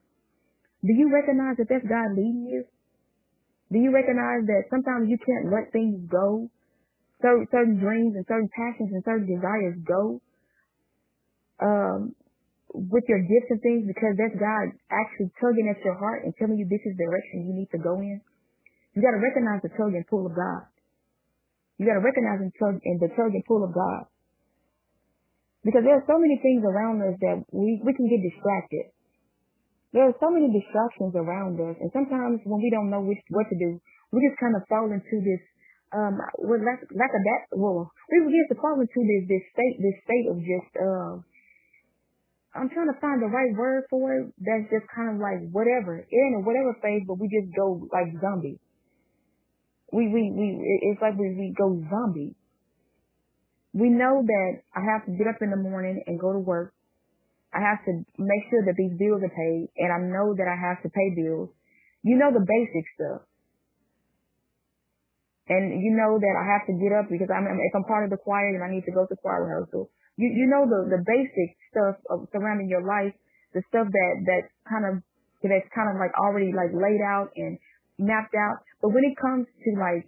[0.81, 2.65] Do you recognize that that's God leading you?
[3.69, 6.49] Do you recognize that sometimes you can't let things go,
[7.21, 10.25] certain certain dreams and certain passions and certain desires go,
[11.61, 12.17] um,
[12.75, 16.59] with your gifts and things because that's God actually tugging at your heart and telling
[16.59, 18.21] you this is the direction you need to go in.
[18.95, 20.67] You got to recognize the tug and pull of God.
[21.79, 24.11] You got to recognize and tug in the tug and pull of God.
[25.65, 28.93] Because there are so many things around us that we, we can get distracted.
[29.93, 31.77] There are so many distractions around us.
[31.83, 33.77] And sometimes when we don't know which, what to do,
[34.13, 35.43] we just kind of fall into this,
[35.93, 39.77] um, with lack, lack of that, well, we begin to fall into this, this state,
[39.83, 41.15] this state of just, um,
[42.55, 44.35] I'm trying to find the right word for it.
[44.39, 46.03] That's just kind of like whatever.
[46.03, 48.59] Ain't a whatever phase, but we just go like zombie.
[49.93, 50.47] we we we
[50.93, 52.37] it's like we we go zombie.
[53.75, 56.75] We know that I have to get up in the morning and go to work.
[57.55, 60.57] I have to make sure that these bills are paid, and I know that I
[60.59, 61.51] have to pay bills.
[62.03, 63.23] You know the basic stuff.
[65.51, 68.11] and you know that I have to get up because I'm if I'm part of
[68.15, 69.91] the choir and I need to go to choir rehearsal.
[70.21, 73.17] You you know the the basic stuff of surrounding your life,
[73.57, 75.01] the stuff that that kind of
[75.41, 77.57] that's kind of like already like laid out and
[77.97, 78.61] mapped out.
[78.85, 80.05] But when it comes to like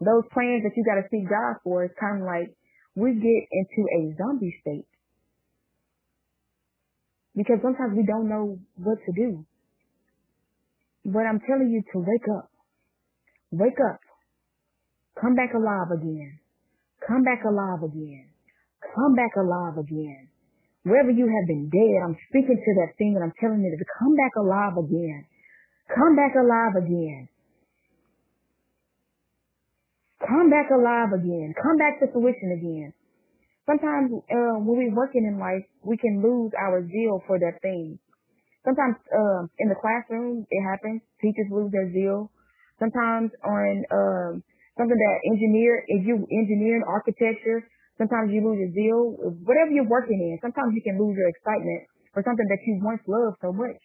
[0.00, 2.56] those plans that you got to seek God for, it's kind of like
[2.96, 4.88] we get into a zombie state
[7.36, 9.44] because sometimes we don't know what to do.
[11.04, 12.48] But I'm telling you to wake up.
[13.52, 14.00] Wake up.
[15.20, 16.40] Come back alive again.
[17.06, 18.33] Come back alive again.
[18.92, 20.28] Come back alive again.
[20.84, 23.88] Wherever you have been dead, I'm speaking to that thing and I'm telling you to
[23.98, 25.24] come back alive again.
[25.88, 27.28] Come back alive again.
[30.20, 31.54] Come back alive again.
[31.56, 32.92] Come back to fruition again.
[33.64, 37.98] Sometimes uh, when we're working in life, we can lose our zeal for that thing.
[38.64, 41.00] Sometimes uh, in the classroom, it happens.
[41.20, 42.30] Teachers lose their zeal.
[42.78, 44.32] Sometimes on um,
[44.76, 47.64] something that engineer, if you engineer in architecture,
[47.98, 49.02] sometimes you lose your zeal.
[49.46, 53.02] Whatever you're working in, sometimes you can lose your excitement for something that you once
[53.06, 53.78] loved so much.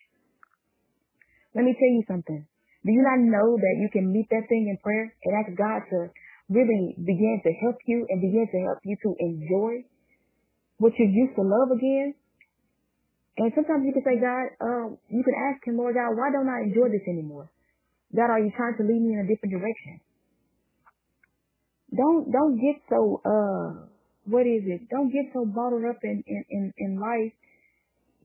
[1.53, 2.45] Let me tell you something.
[2.85, 5.83] Do you not know that you can meet that thing in prayer and ask God
[5.91, 6.13] to
[6.47, 9.83] really begin to help you and begin to help you to enjoy
[10.77, 12.15] what you used to love again?
[13.37, 16.47] And sometimes you can say, God, um, you can ask him, Lord God, why don't
[16.47, 17.49] I enjoy this anymore?
[18.15, 20.01] God, are you trying to lead me in a different direction?
[21.95, 23.89] don't don't get so uh
[24.25, 24.89] what is it?
[24.89, 27.33] Don't get so bottled up in in in, in life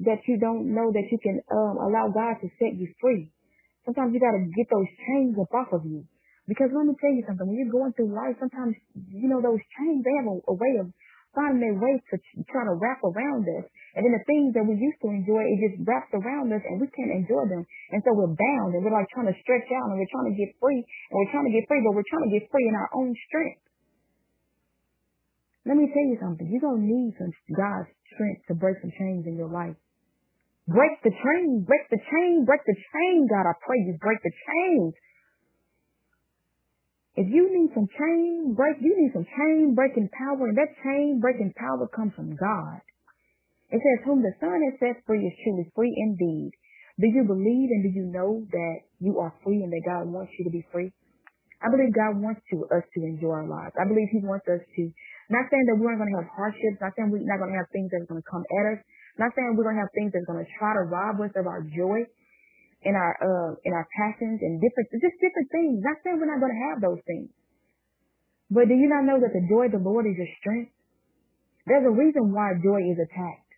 [0.02, 3.30] that you don't know that you can um allow God to set you free.
[3.84, 6.04] Sometimes you gotta get those chains up off of you.
[6.46, 8.76] Because let me tell you something, when you're going through life, sometimes
[9.08, 10.92] you know those chains they have a, a way of
[11.34, 12.16] finding their way to
[12.48, 13.66] try to wrap around us.
[13.98, 16.78] And then the things that we used to enjoy, it just wraps around us and
[16.78, 17.66] we can't enjoy them.
[17.90, 20.38] And so we're bound and we're like trying to stretch out and we're trying to
[20.38, 22.74] get free and we're trying to get free, but we're trying to get free in
[22.74, 23.62] our own strength.
[25.64, 26.44] Let me tell you something.
[26.44, 29.76] You're going to need some God's strength to break some chains in your life.
[30.68, 33.44] Break the chain, break the chain, break the chain, God.
[33.48, 34.94] I pray you break the chains.
[37.16, 41.20] If you need some chain break, you need some chain breaking power, and that chain
[41.20, 42.80] breaking power comes from God.
[43.70, 46.52] It says, whom the Son has set free is truly free indeed.
[47.00, 50.32] Do you believe and do you know that you are free and that God wants
[50.38, 50.92] you to be free?
[51.60, 53.74] I believe God wants to us to enjoy our lives.
[53.80, 54.82] I believe He wants us to
[55.32, 56.76] not saying that we aren't going to have hardships.
[56.84, 58.80] Not saying we're not going to have things that are going to come at us.
[59.16, 61.48] Not saying we're going to have things that's going to try to rob us of
[61.48, 62.04] our joy
[62.84, 65.80] and our uh in our passions and different just different things.
[65.80, 67.32] Not saying we're not going to have those things.
[68.52, 70.72] But do you not know that the joy of the Lord is your strength?
[71.64, 73.52] There's a reason why joy is attacked.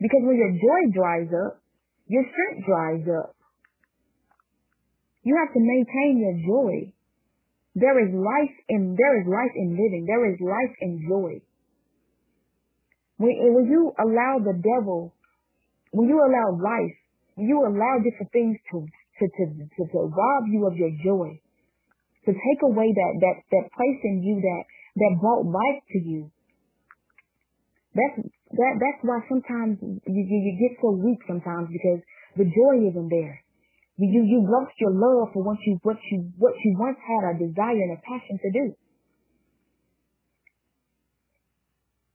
[0.00, 1.60] Because when your joy dries up,
[2.08, 3.36] your strength dries up.
[5.22, 6.92] You have to maintain your joy.
[7.78, 10.02] There is life in there is life in living.
[10.10, 11.38] There is life in joy.
[13.18, 15.14] When, when you allow the devil,
[15.92, 16.96] when you allow life,
[17.34, 21.38] when you allow different things to to, to, to, to rob you of your joy,
[22.26, 24.62] to take away that that that place in you that
[24.98, 26.30] that brought life to you.
[27.94, 28.26] That's
[28.58, 32.02] that that's why sometimes you, you, you get so weak sometimes because
[32.34, 33.42] the joy isn't there.
[33.98, 37.38] You you lost your love for what you what you what you once had a
[37.38, 38.66] desire and a passion to do.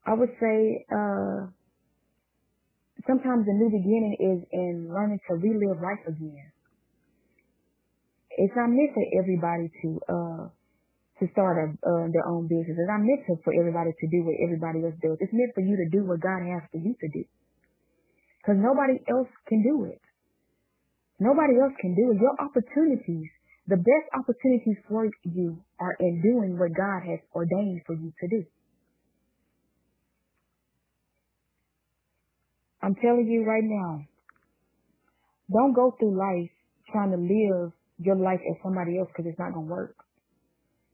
[0.08, 1.52] I would say uh,
[3.08, 6.52] sometimes the new beginning is in learning to relive life again.
[8.32, 10.44] It's not meant for everybody to uh,
[11.20, 12.80] to start a, uh, their own business.
[12.80, 15.20] It's not meant for everybody to do what everybody else does.
[15.20, 17.24] It's meant for you to do what God has for you to do.
[18.40, 20.02] Because nobody else can do it.
[21.20, 22.18] Nobody else can do it.
[22.20, 23.30] Your opportunities,
[23.68, 28.28] the best opportunities for you are in doing what God has ordained for you to
[28.28, 28.44] do.
[32.82, 34.04] I'm telling you right now,
[35.52, 36.52] don't go through life
[36.92, 39.96] trying to live your life as somebody else because it's not going to work.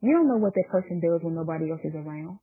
[0.00, 2.38] You don't know what that person does when nobody else is around.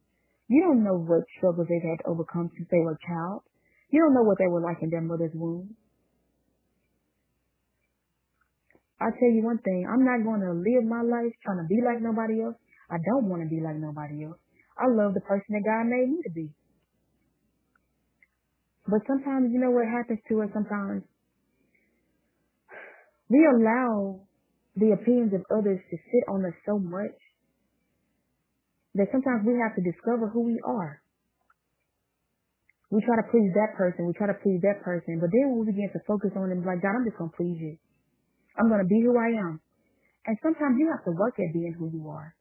[0.47, 3.41] You don't know what struggles they've had to overcome since they were a child.
[3.89, 5.75] You don't know what they were like in their mother's womb.
[8.97, 11.77] I tell you one thing, I'm not going to live my life trying to be
[11.85, 12.57] like nobody else.
[12.89, 14.41] I don't want to be like nobody else.
[14.73, 16.49] I love the person that God made me to be.
[18.87, 21.03] But sometimes, you know what happens to us sometimes?
[23.29, 24.23] We allow
[24.77, 27.17] the opinions of others to sit on us so much
[28.95, 31.01] that sometimes we have to discover who we are.
[32.89, 35.67] We try to please that person, we try to please that person, but then we
[35.67, 37.75] begin to focus on them, like, God, I'm just going to please you.
[38.57, 39.61] I'm going to be who I am.
[40.25, 42.35] And sometimes you have to work at being who you are.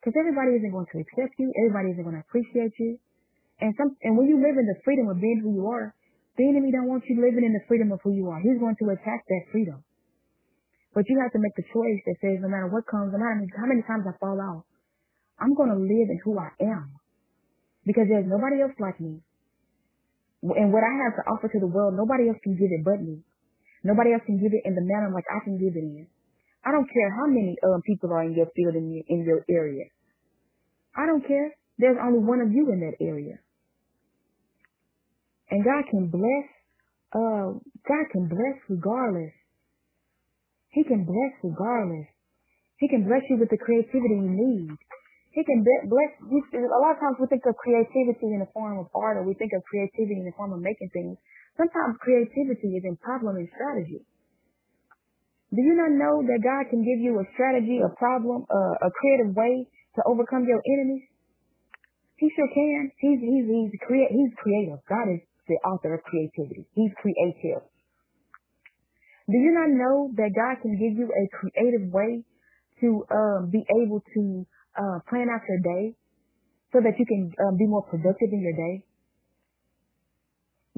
[0.00, 1.52] Because everybody isn't going to accept you.
[1.64, 2.96] Everybody isn't going to appreciate you.
[3.60, 5.94] And some, and when you live in the freedom of being who you are,
[6.36, 8.40] the enemy don't want you living in the freedom of who you are.
[8.42, 9.84] He's going to attack that freedom.
[10.94, 13.38] But you have to make the choice that says no matter what comes, no matter
[13.58, 14.66] how many times I fall out,
[15.38, 16.94] I'm going to live in who I am.
[17.86, 19.20] Because there's nobody else like me.
[20.42, 23.00] And what I have to offer to the world, nobody else can give it but
[23.00, 23.22] me.
[23.84, 26.08] Nobody else can give it in the manner like I can give it in.
[26.64, 29.44] I don't care how many um, people are in your field in your, in your
[29.52, 29.84] area.
[30.96, 31.52] I don't care.
[31.76, 33.36] There's only one of you in that area.
[35.50, 36.46] And God can bless,
[37.12, 39.36] uh, God can bless regardless.
[40.72, 42.08] He can bless regardless.
[42.78, 44.72] He can bless you with the creativity you need.
[45.30, 46.40] He can bless you.
[46.54, 49.34] A lot of times we think of creativity in the form of art or we
[49.34, 51.18] think of creativity in the form of making things.
[51.56, 54.02] Sometimes creativity is in problem and strategy.
[55.54, 58.90] Do you not know that God can give you a strategy, a problem, uh, a
[58.90, 61.06] creative way to overcome your enemies?
[62.18, 62.90] He sure can.
[62.98, 64.82] He's he's he's create he's creative.
[64.88, 66.66] God is the author of creativity.
[66.74, 67.62] He's creative.
[69.30, 72.24] Do you not know that God can give you a creative way
[72.80, 74.46] to um, be able to
[74.76, 75.94] uh, plan out your day
[76.72, 78.84] so that you can um, be more productive in your day.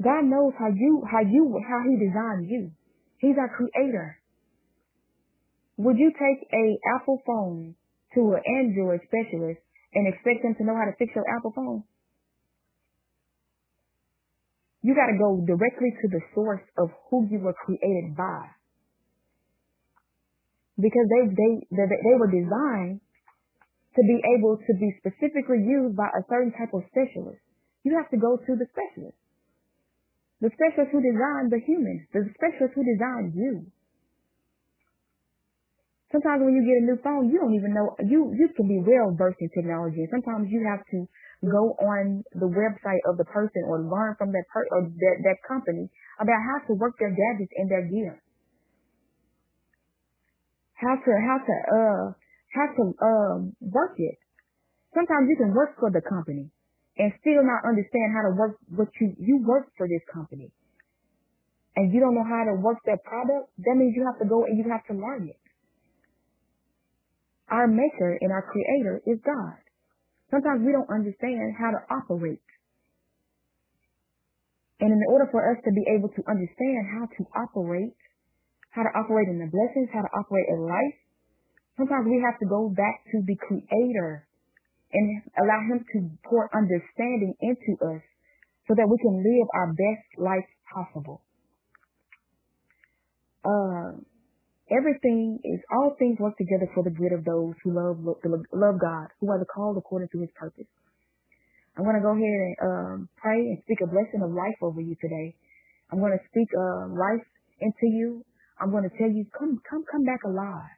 [0.01, 2.71] God knows how you, how you, how He designed you.
[3.17, 4.19] He's our creator.
[5.77, 6.65] Would you take a
[6.97, 7.75] Apple phone
[8.13, 9.61] to an Android specialist
[9.93, 11.83] and expect them to know how to fix your Apple phone?
[14.81, 18.53] You got to go directly to the source of who you were created by.
[20.77, 23.01] Because they, they, they, they were designed
[23.97, 27.41] to be able to be specifically used by a certain type of specialist.
[27.83, 29.17] You have to go to the specialist.
[30.37, 33.65] The specialist who designed the human, the specialist who designed you.
[36.13, 38.79] Sometimes when you get a new phone, you don't even know, you, you can be
[38.79, 40.07] well versed in technology.
[40.13, 41.09] Sometimes you have to
[41.43, 45.37] go on the website of the person or learn from that per, or that, that
[45.43, 45.89] company
[46.21, 48.21] about how to work their gadgets and their gear.
[50.79, 52.05] How to, how to, uh,
[52.55, 54.15] have to um, work it.
[54.93, 56.53] Sometimes you can work for the company
[56.97, 60.51] and still not understand how to work what you you work for this company.
[61.77, 64.45] And you don't know how to work that product, that means you have to go
[64.45, 65.41] and you have to learn it.
[67.49, 69.61] Our maker and our creator is God.
[70.33, 72.43] Sometimes we don't understand how to operate.
[74.81, 77.97] And in order for us to be able to understand how to operate,
[78.73, 80.97] how to operate in the blessings, how to operate in life,
[81.77, 84.26] Sometimes we have to go back to the creator
[84.97, 88.01] and allow him to pour understanding into us
[88.65, 91.21] so that we can live our best life possible.
[93.45, 94.01] Uh,
[94.73, 99.07] everything is, all things work together for the good of those who love, love God,
[99.21, 100.67] who are the called according to his purpose.
[101.77, 104.81] I'm going to go ahead and um, pray and speak a blessing of life over
[104.81, 105.37] you today.
[105.93, 107.23] I'm going to speak uh, life
[107.61, 108.25] into you.
[108.59, 110.73] I'm going to tell you, come, come, come back alive.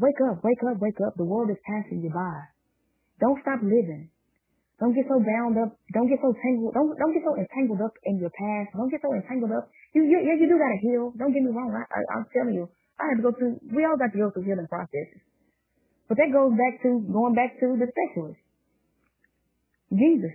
[0.00, 1.12] Wake up, wake up, wake up.
[1.20, 2.48] The world is passing you by.
[3.20, 4.08] Don't stop living.
[4.80, 5.76] Don't get so bound up.
[5.92, 6.72] Don't get so tangled.
[6.72, 8.72] Don't don't get so entangled up in your past.
[8.72, 9.68] Don't get so entangled up.
[9.92, 11.12] You you yeah you do gotta heal.
[11.20, 11.68] Don't get me wrong.
[11.68, 12.64] I, I I'm telling you,
[12.96, 13.60] I had to go through.
[13.68, 15.20] We all got to go through healing processes.
[16.08, 18.40] But that goes back to going back to the specialist,
[19.92, 20.34] Jesus.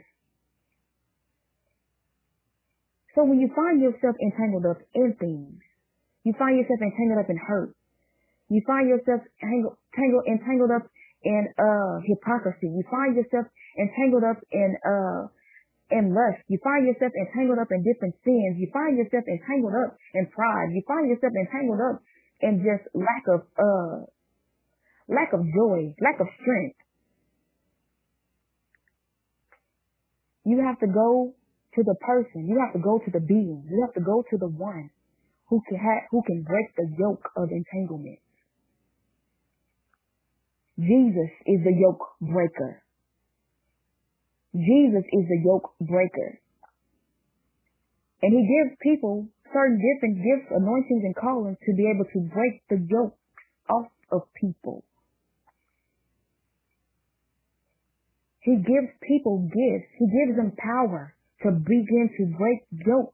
[3.18, 5.58] So when you find yourself entangled up in things,
[6.22, 7.74] you find yourself entangled up in hurt,
[8.54, 10.86] you find yourself tangled, tangled entangled up
[11.24, 12.68] in uh hypocrisy.
[12.68, 13.48] You find yourself
[13.78, 15.28] entangled up in uh
[15.92, 16.42] in lust.
[16.48, 18.58] You find yourself entangled up in different sins.
[18.58, 20.74] You find yourself entangled up in pride.
[20.74, 22.02] You find yourself entangled up
[22.42, 24.10] in just lack of uh
[25.08, 26.80] lack of joy, lack of strength.
[30.46, 31.34] You have to go
[31.76, 32.48] to the person.
[32.48, 33.66] You have to go to the being.
[33.70, 34.90] You have to go to the one
[35.50, 38.20] who can ha- who can break the yoke of entanglement.
[40.78, 42.84] Jesus is the yoke breaker.
[44.54, 46.40] Jesus is the yoke breaker.
[48.22, 52.64] And he gives people certain different gifts, anointings, and callings to be able to break
[52.70, 53.16] the yoke
[53.70, 54.84] off of people.
[58.42, 59.90] He gives people gifts.
[59.98, 63.14] He gives them power to begin to break yokes.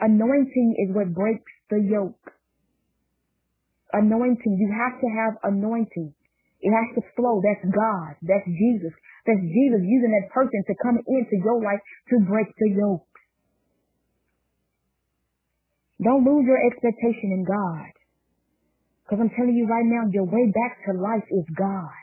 [0.00, 2.32] Anointing is what breaks the yoke.
[3.92, 4.58] Anointing.
[4.58, 6.14] You have to have anointing.
[6.60, 7.40] It has to flow.
[7.40, 8.20] That's God.
[8.20, 8.92] That's Jesus.
[9.24, 11.80] That's Jesus using that person to come into your life
[12.12, 13.08] to break the yoke.
[16.00, 17.92] Don't lose your expectation in God.
[19.04, 22.00] Because I'm telling you right now, your way back to life is God.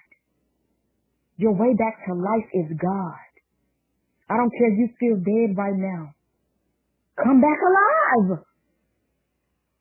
[1.38, 3.26] Your way back to life is God.
[4.30, 6.14] I don't care if you feel dead right now.
[7.24, 8.44] Come back alive.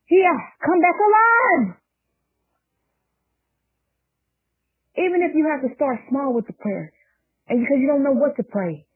[0.07, 1.77] Here, come back alive.
[4.97, 6.92] Even if you have to start small with the prayer,
[7.49, 8.86] and because you don't know what to pray,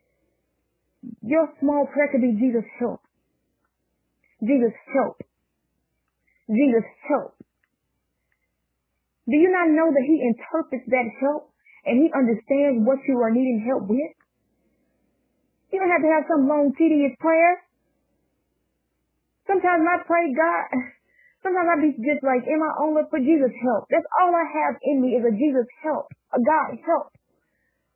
[1.22, 3.01] your small prayer could be Jesus help.
[4.40, 5.20] Jesus help.
[6.48, 7.36] Jesus help.
[9.28, 11.53] Do you not know that he interprets that help
[11.84, 14.16] and he understands what you are needing help with?
[15.70, 17.62] You don't have to have some long tedious prayer.
[19.46, 20.66] Sometimes I pray God,
[21.43, 23.88] sometimes I be just like in my own look for Jesus help.
[23.93, 27.12] That's all I have in me is a Jesus help, a God help.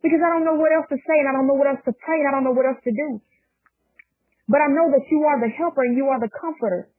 [0.05, 1.95] Because I don't know what else to say and I don't know what else to
[1.97, 3.21] pray and I don't know what else to do.
[4.49, 6.93] But I know that you are the helper and you are the comforter.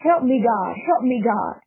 [0.00, 0.72] Help me, God.
[0.88, 1.60] Help me, God.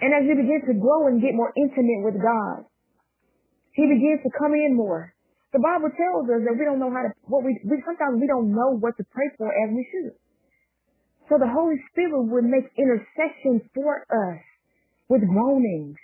[0.00, 2.64] And as you begin to grow and get more intimate with God,
[3.76, 5.12] He begins to come in more.
[5.52, 8.26] The Bible tells us that we don't know how to, what we, we sometimes we
[8.26, 10.16] don't know what to pray for as we should.
[11.28, 14.42] So the Holy Spirit would make intercession for us
[15.08, 15.96] with groanings.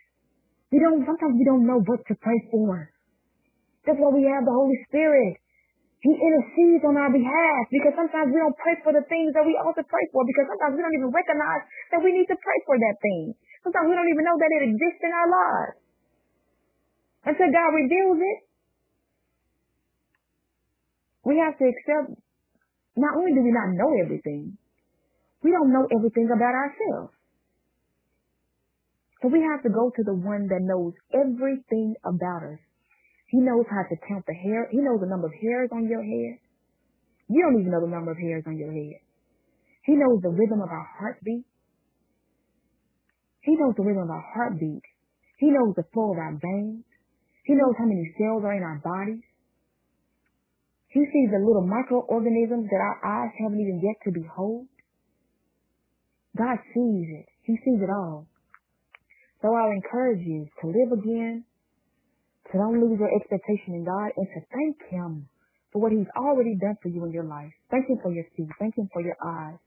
[0.73, 2.89] We don't, sometimes we don't know what to pray for.
[3.85, 5.37] That's why we have the Holy Spirit.
[6.01, 9.53] He intercedes on our behalf because sometimes we don't pray for the things that we
[9.61, 12.59] ought to pray for because sometimes we don't even recognize that we need to pray
[12.65, 13.37] for that thing.
[13.61, 15.77] Sometimes we don't even know that it exists in our lives.
[17.29, 18.39] Until God reveals it,
[21.29, 22.17] we have to accept,
[22.97, 24.57] not only do we not know everything,
[25.43, 27.15] we don't know everything about ourselves.
[29.23, 32.61] So we have to go to the one that knows everything about us.
[33.29, 34.69] He knows how to count the hair.
[34.73, 36.41] He knows the number of hairs on your head.
[37.29, 39.01] You don't even know the number of hairs on your head.
[39.85, 41.47] He knows the rhythm of our heartbeat.
[43.43, 44.83] He knows the rhythm of our heartbeat.
[45.39, 46.85] He knows the flow of our veins.
[47.45, 49.25] He knows how many cells are in our bodies.
[50.89, 54.67] He sees the little microorganisms that our eyes haven't even yet to behold.
[56.37, 57.27] God sees it.
[57.43, 58.27] He sees it all.
[59.43, 61.45] So I'll encourage you to live again,
[62.53, 65.29] to don't lose your expectation in God, and to thank Him
[65.73, 67.51] for what He's already done for you in your life.
[67.71, 68.51] Thank Him for your feet.
[68.59, 69.59] Thank Him for your eyes.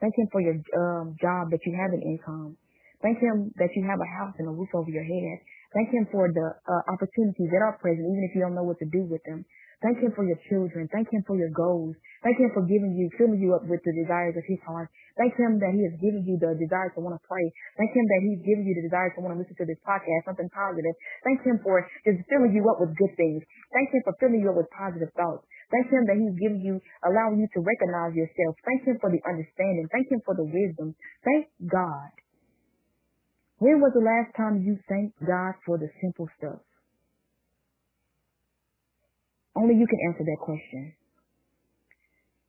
[0.00, 2.56] Thank Him for your um, job that you have an income.
[3.02, 5.38] Thank Him that you have a house and a roof over your head.
[5.72, 8.78] Thank Him for the uh, opportunities that are present, even if you don't know what
[8.80, 9.44] to do with them.
[9.80, 10.88] Thank Him for your children.
[10.92, 11.96] Thank Him for your goals.
[12.20, 14.92] Thank Him for giving you, filling you up with the desires of His heart.
[15.16, 17.48] Thank Him that He has given you the desire to want to pray.
[17.80, 20.28] Thank Him that He's given you the desire to want to listen to this podcast,
[20.28, 20.92] something positive.
[21.24, 23.40] Thank Him for just filling you up with good things.
[23.72, 25.48] Thank Him for filling you up with positive thoughts.
[25.72, 26.76] Thank Him that He's giving you,
[27.08, 28.60] allowing you to recognize yourself.
[28.68, 29.88] Thank Him for the understanding.
[29.88, 30.92] Thank Him for the wisdom.
[31.24, 32.12] Thank God
[33.60, 36.64] when was the last time you thanked God for the simple stuff?
[39.56, 40.94] Only you can answer that question.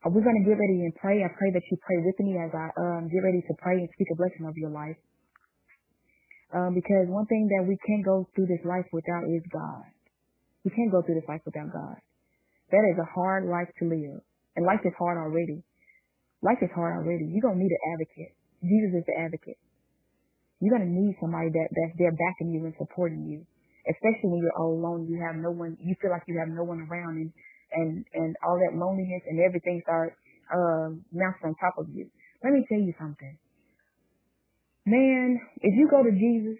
[0.04, 1.22] Are we going to get ready and pray?
[1.22, 3.90] I pray that you pray with me as I um, get ready to pray and
[3.94, 4.98] speak a blessing over your life.
[6.54, 9.86] Um, because one thing that we can't go through this life without is God.
[10.66, 11.98] We can't go through this life without God.
[12.74, 14.22] That is a hard life to live.
[14.58, 15.64] And life is hard already.
[16.42, 17.30] Life is hard already.
[17.30, 18.34] You're going to need an advocate.
[18.62, 19.62] Jesus is the advocate.
[20.62, 23.42] You're gonna need somebody that that's there backing you and supporting you,
[23.88, 25.08] especially when you're all alone.
[25.10, 25.78] You have no one.
[25.82, 27.32] You feel like you have no one around, and
[27.72, 30.16] and and all that loneliness and everything starts
[30.52, 32.10] uh, mounting on top of you.
[32.44, 33.38] Let me tell you something,
[34.86, 35.40] man.
[35.62, 36.58] If you go to Jesus,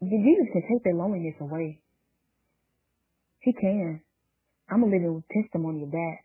[0.00, 1.80] Jesus can take that loneliness away.
[3.40, 4.02] He can.
[4.68, 6.18] I'm a living testimony of that.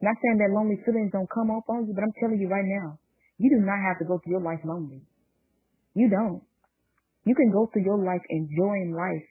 [0.00, 2.64] Not saying that lonely feelings don't come up on you, but I'm telling you right
[2.64, 2.98] now,
[3.38, 5.02] you do not have to go through your life lonely.
[5.94, 6.42] You don't.
[7.24, 9.28] You can go through your life enjoying life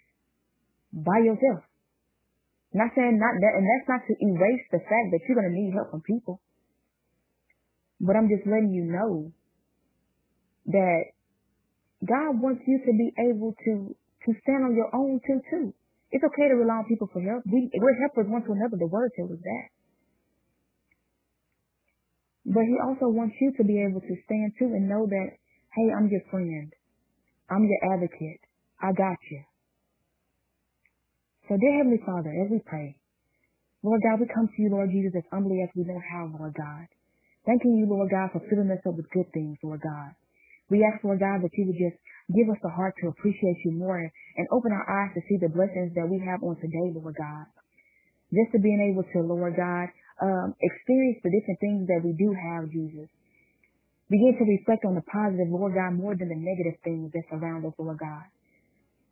[0.94, 1.64] by yourself.
[2.74, 5.58] Not saying not that, and that's not to erase the fact that you're going to
[5.58, 6.42] need help from people.
[8.02, 9.30] But I'm just letting you know
[10.74, 11.14] that
[12.02, 15.74] God wants you to be able to, to stand on your own too, too.
[16.10, 17.46] It's okay to rely on people for help.
[17.46, 18.78] We, we're helpers one to another.
[18.78, 19.66] The word tells us that.
[22.46, 25.38] But he also wants you to be able to stand too and know that
[25.74, 26.72] Hey, I'm your friend.
[27.50, 28.42] I'm your advocate.
[28.82, 29.44] I got you.
[31.50, 32.98] So dear Heavenly Father, as we pray,
[33.84, 36.56] Lord God, we come to you, Lord Jesus, as humbly as we know how, Lord
[36.56, 36.88] God.
[37.46, 40.16] Thanking you, Lord God, for filling us up with good things, Lord God.
[40.72, 42.00] We ask, Lord God, that you would just
[42.32, 45.52] give us the heart to appreciate you more and open our eyes to see the
[45.52, 47.48] blessings that we have on today, Lord God.
[48.32, 49.92] Just to being able to, Lord God,
[50.24, 53.12] um, experience the different things that we do have, Jesus.
[54.12, 57.64] Begin to reflect on the positive, Lord God, more than the negative things that surround
[57.66, 58.28] us, Lord God.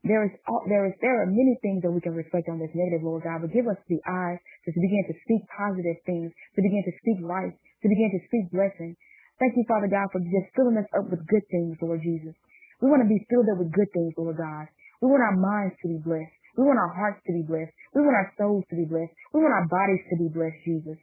[0.02, 0.34] There is,
[0.66, 3.46] there is, there are many things that we can reflect on that's negative, Lord God,
[3.46, 7.22] but give us the eyes to begin to speak positive things, to begin to speak
[7.22, 8.98] life, to begin to speak blessing.
[9.38, 12.34] Thank you, Father God, for just filling us up with good things, Lord Jesus.
[12.82, 14.74] We want to be filled up with good things, Lord God.
[15.06, 16.34] We want our minds to be blessed.
[16.58, 17.74] We want our hearts to be blessed.
[17.94, 19.14] We want our souls to be blessed.
[19.34, 20.98] We want our bodies to be blessed, Jesus.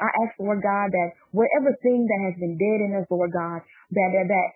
[0.00, 3.60] I ask, Lord God, that whatever thing that has been dead in us, Lord God,
[3.92, 4.48] that, that, that,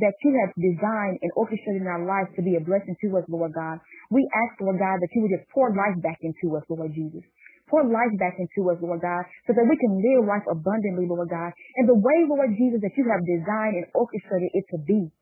[0.00, 3.24] that you have designed and orchestrated in our lives to be a blessing to us,
[3.28, 6.64] Lord God, we ask, Lord God, that you would just pour life back into us,
[6.72, 7.22] Lord Jesus.
[7.68, 11.28] Pour life back into us, Lord God, so that we can live life abundantly, Lord
[11.28, 15.12] God, in the way, Lord Jesus, that you have designed and orchestrated it to be.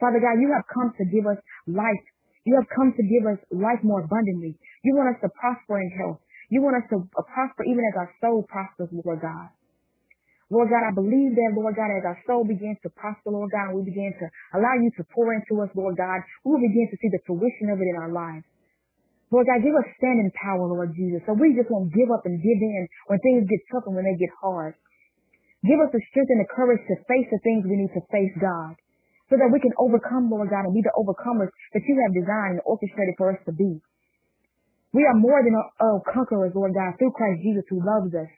[0.00, 2.04] Father God, you have come to give us life.
[2.46, 4.56] You have come to give us life more abundantly.
[4.82, 6.22] You want us to prosper in health.
[6.48, 9.52] You want us to uh, prosper even as our soul prospers, Lord God.
[10.48, 13.76] Lord God, I believe that, Lord God, as our soul begins to prosper, Lord God,
[13.76, 14.26] we begin to
[14.56, 17.68] allow you to pour into us, Lord God, we will begin to see the fruition
[17.68, 18.48] of it in our lives.
[19.28, 22.40] Lord God, give us standing power, Lord Jesus, so we just won't give up and
[22.40, 24.72] give in when things get tough and when they get hard.
[25.68, 28.32] Give us the strength and the courage to face the things we need to face,
[28.40, 28.80] God,
[29.28, 32.56] so that we can overcome, Lord God, and be the overcomers that you have designed
[32.56, 33.84] and orchestrated for us to be.
[34.92, 38.30] We are more than uh, conquerors, Lord God, through Christ Jesus who loves us.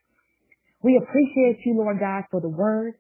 [0.83, 2.97] We appreciate you, Lord God, for the word.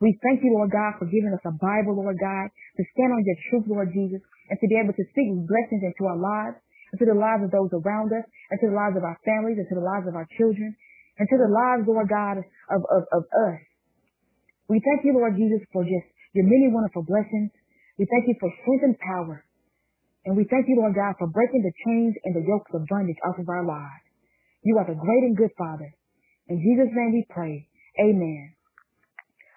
[0.00, 3.22] We thank you, Lord God, for giving us a Bible, Lord God, to stand on
[3.24, 6.58] your truth, Lord Jesus, and to be able to speak blessings into our lives,
[6.92, 8.24] into the lives of those around us,
[8.54, 10.76] into the lives of our families, into the lives of our children,
[11.18, 12.40] into the lives, Lord God,
[12.70, 13.60] of, of, of us.
[14.68, 17.52] We thank you, Lord Jesus, for just your many wonderful blessings.
[17.98, 19.44] We thank you for strength and power.
[20.24, 23.20] And we thank you, Lord God, for breaking the chains and the yokes of bondage
[23.28, 24.04] off of our lives.
[24.64, 25.92] You are the great and good Father.
[26.48, 27.68] In Jesus' name we pray.
[28.00, 28.54] Amen.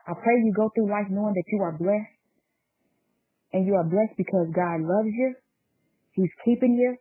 [0.07, 2.15] I pray you go through life knowing that you are blessed.
[3.53, 5.35] And you are blessed because God loves you.
[6.11, 6.97] He's keeping you.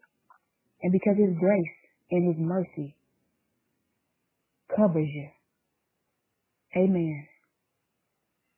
[0.82, 1.74] And because his grace
[2.10, 2.94] and his mercy
[4.74, 5.28] covers you.
[6.76, 7.26] Amen.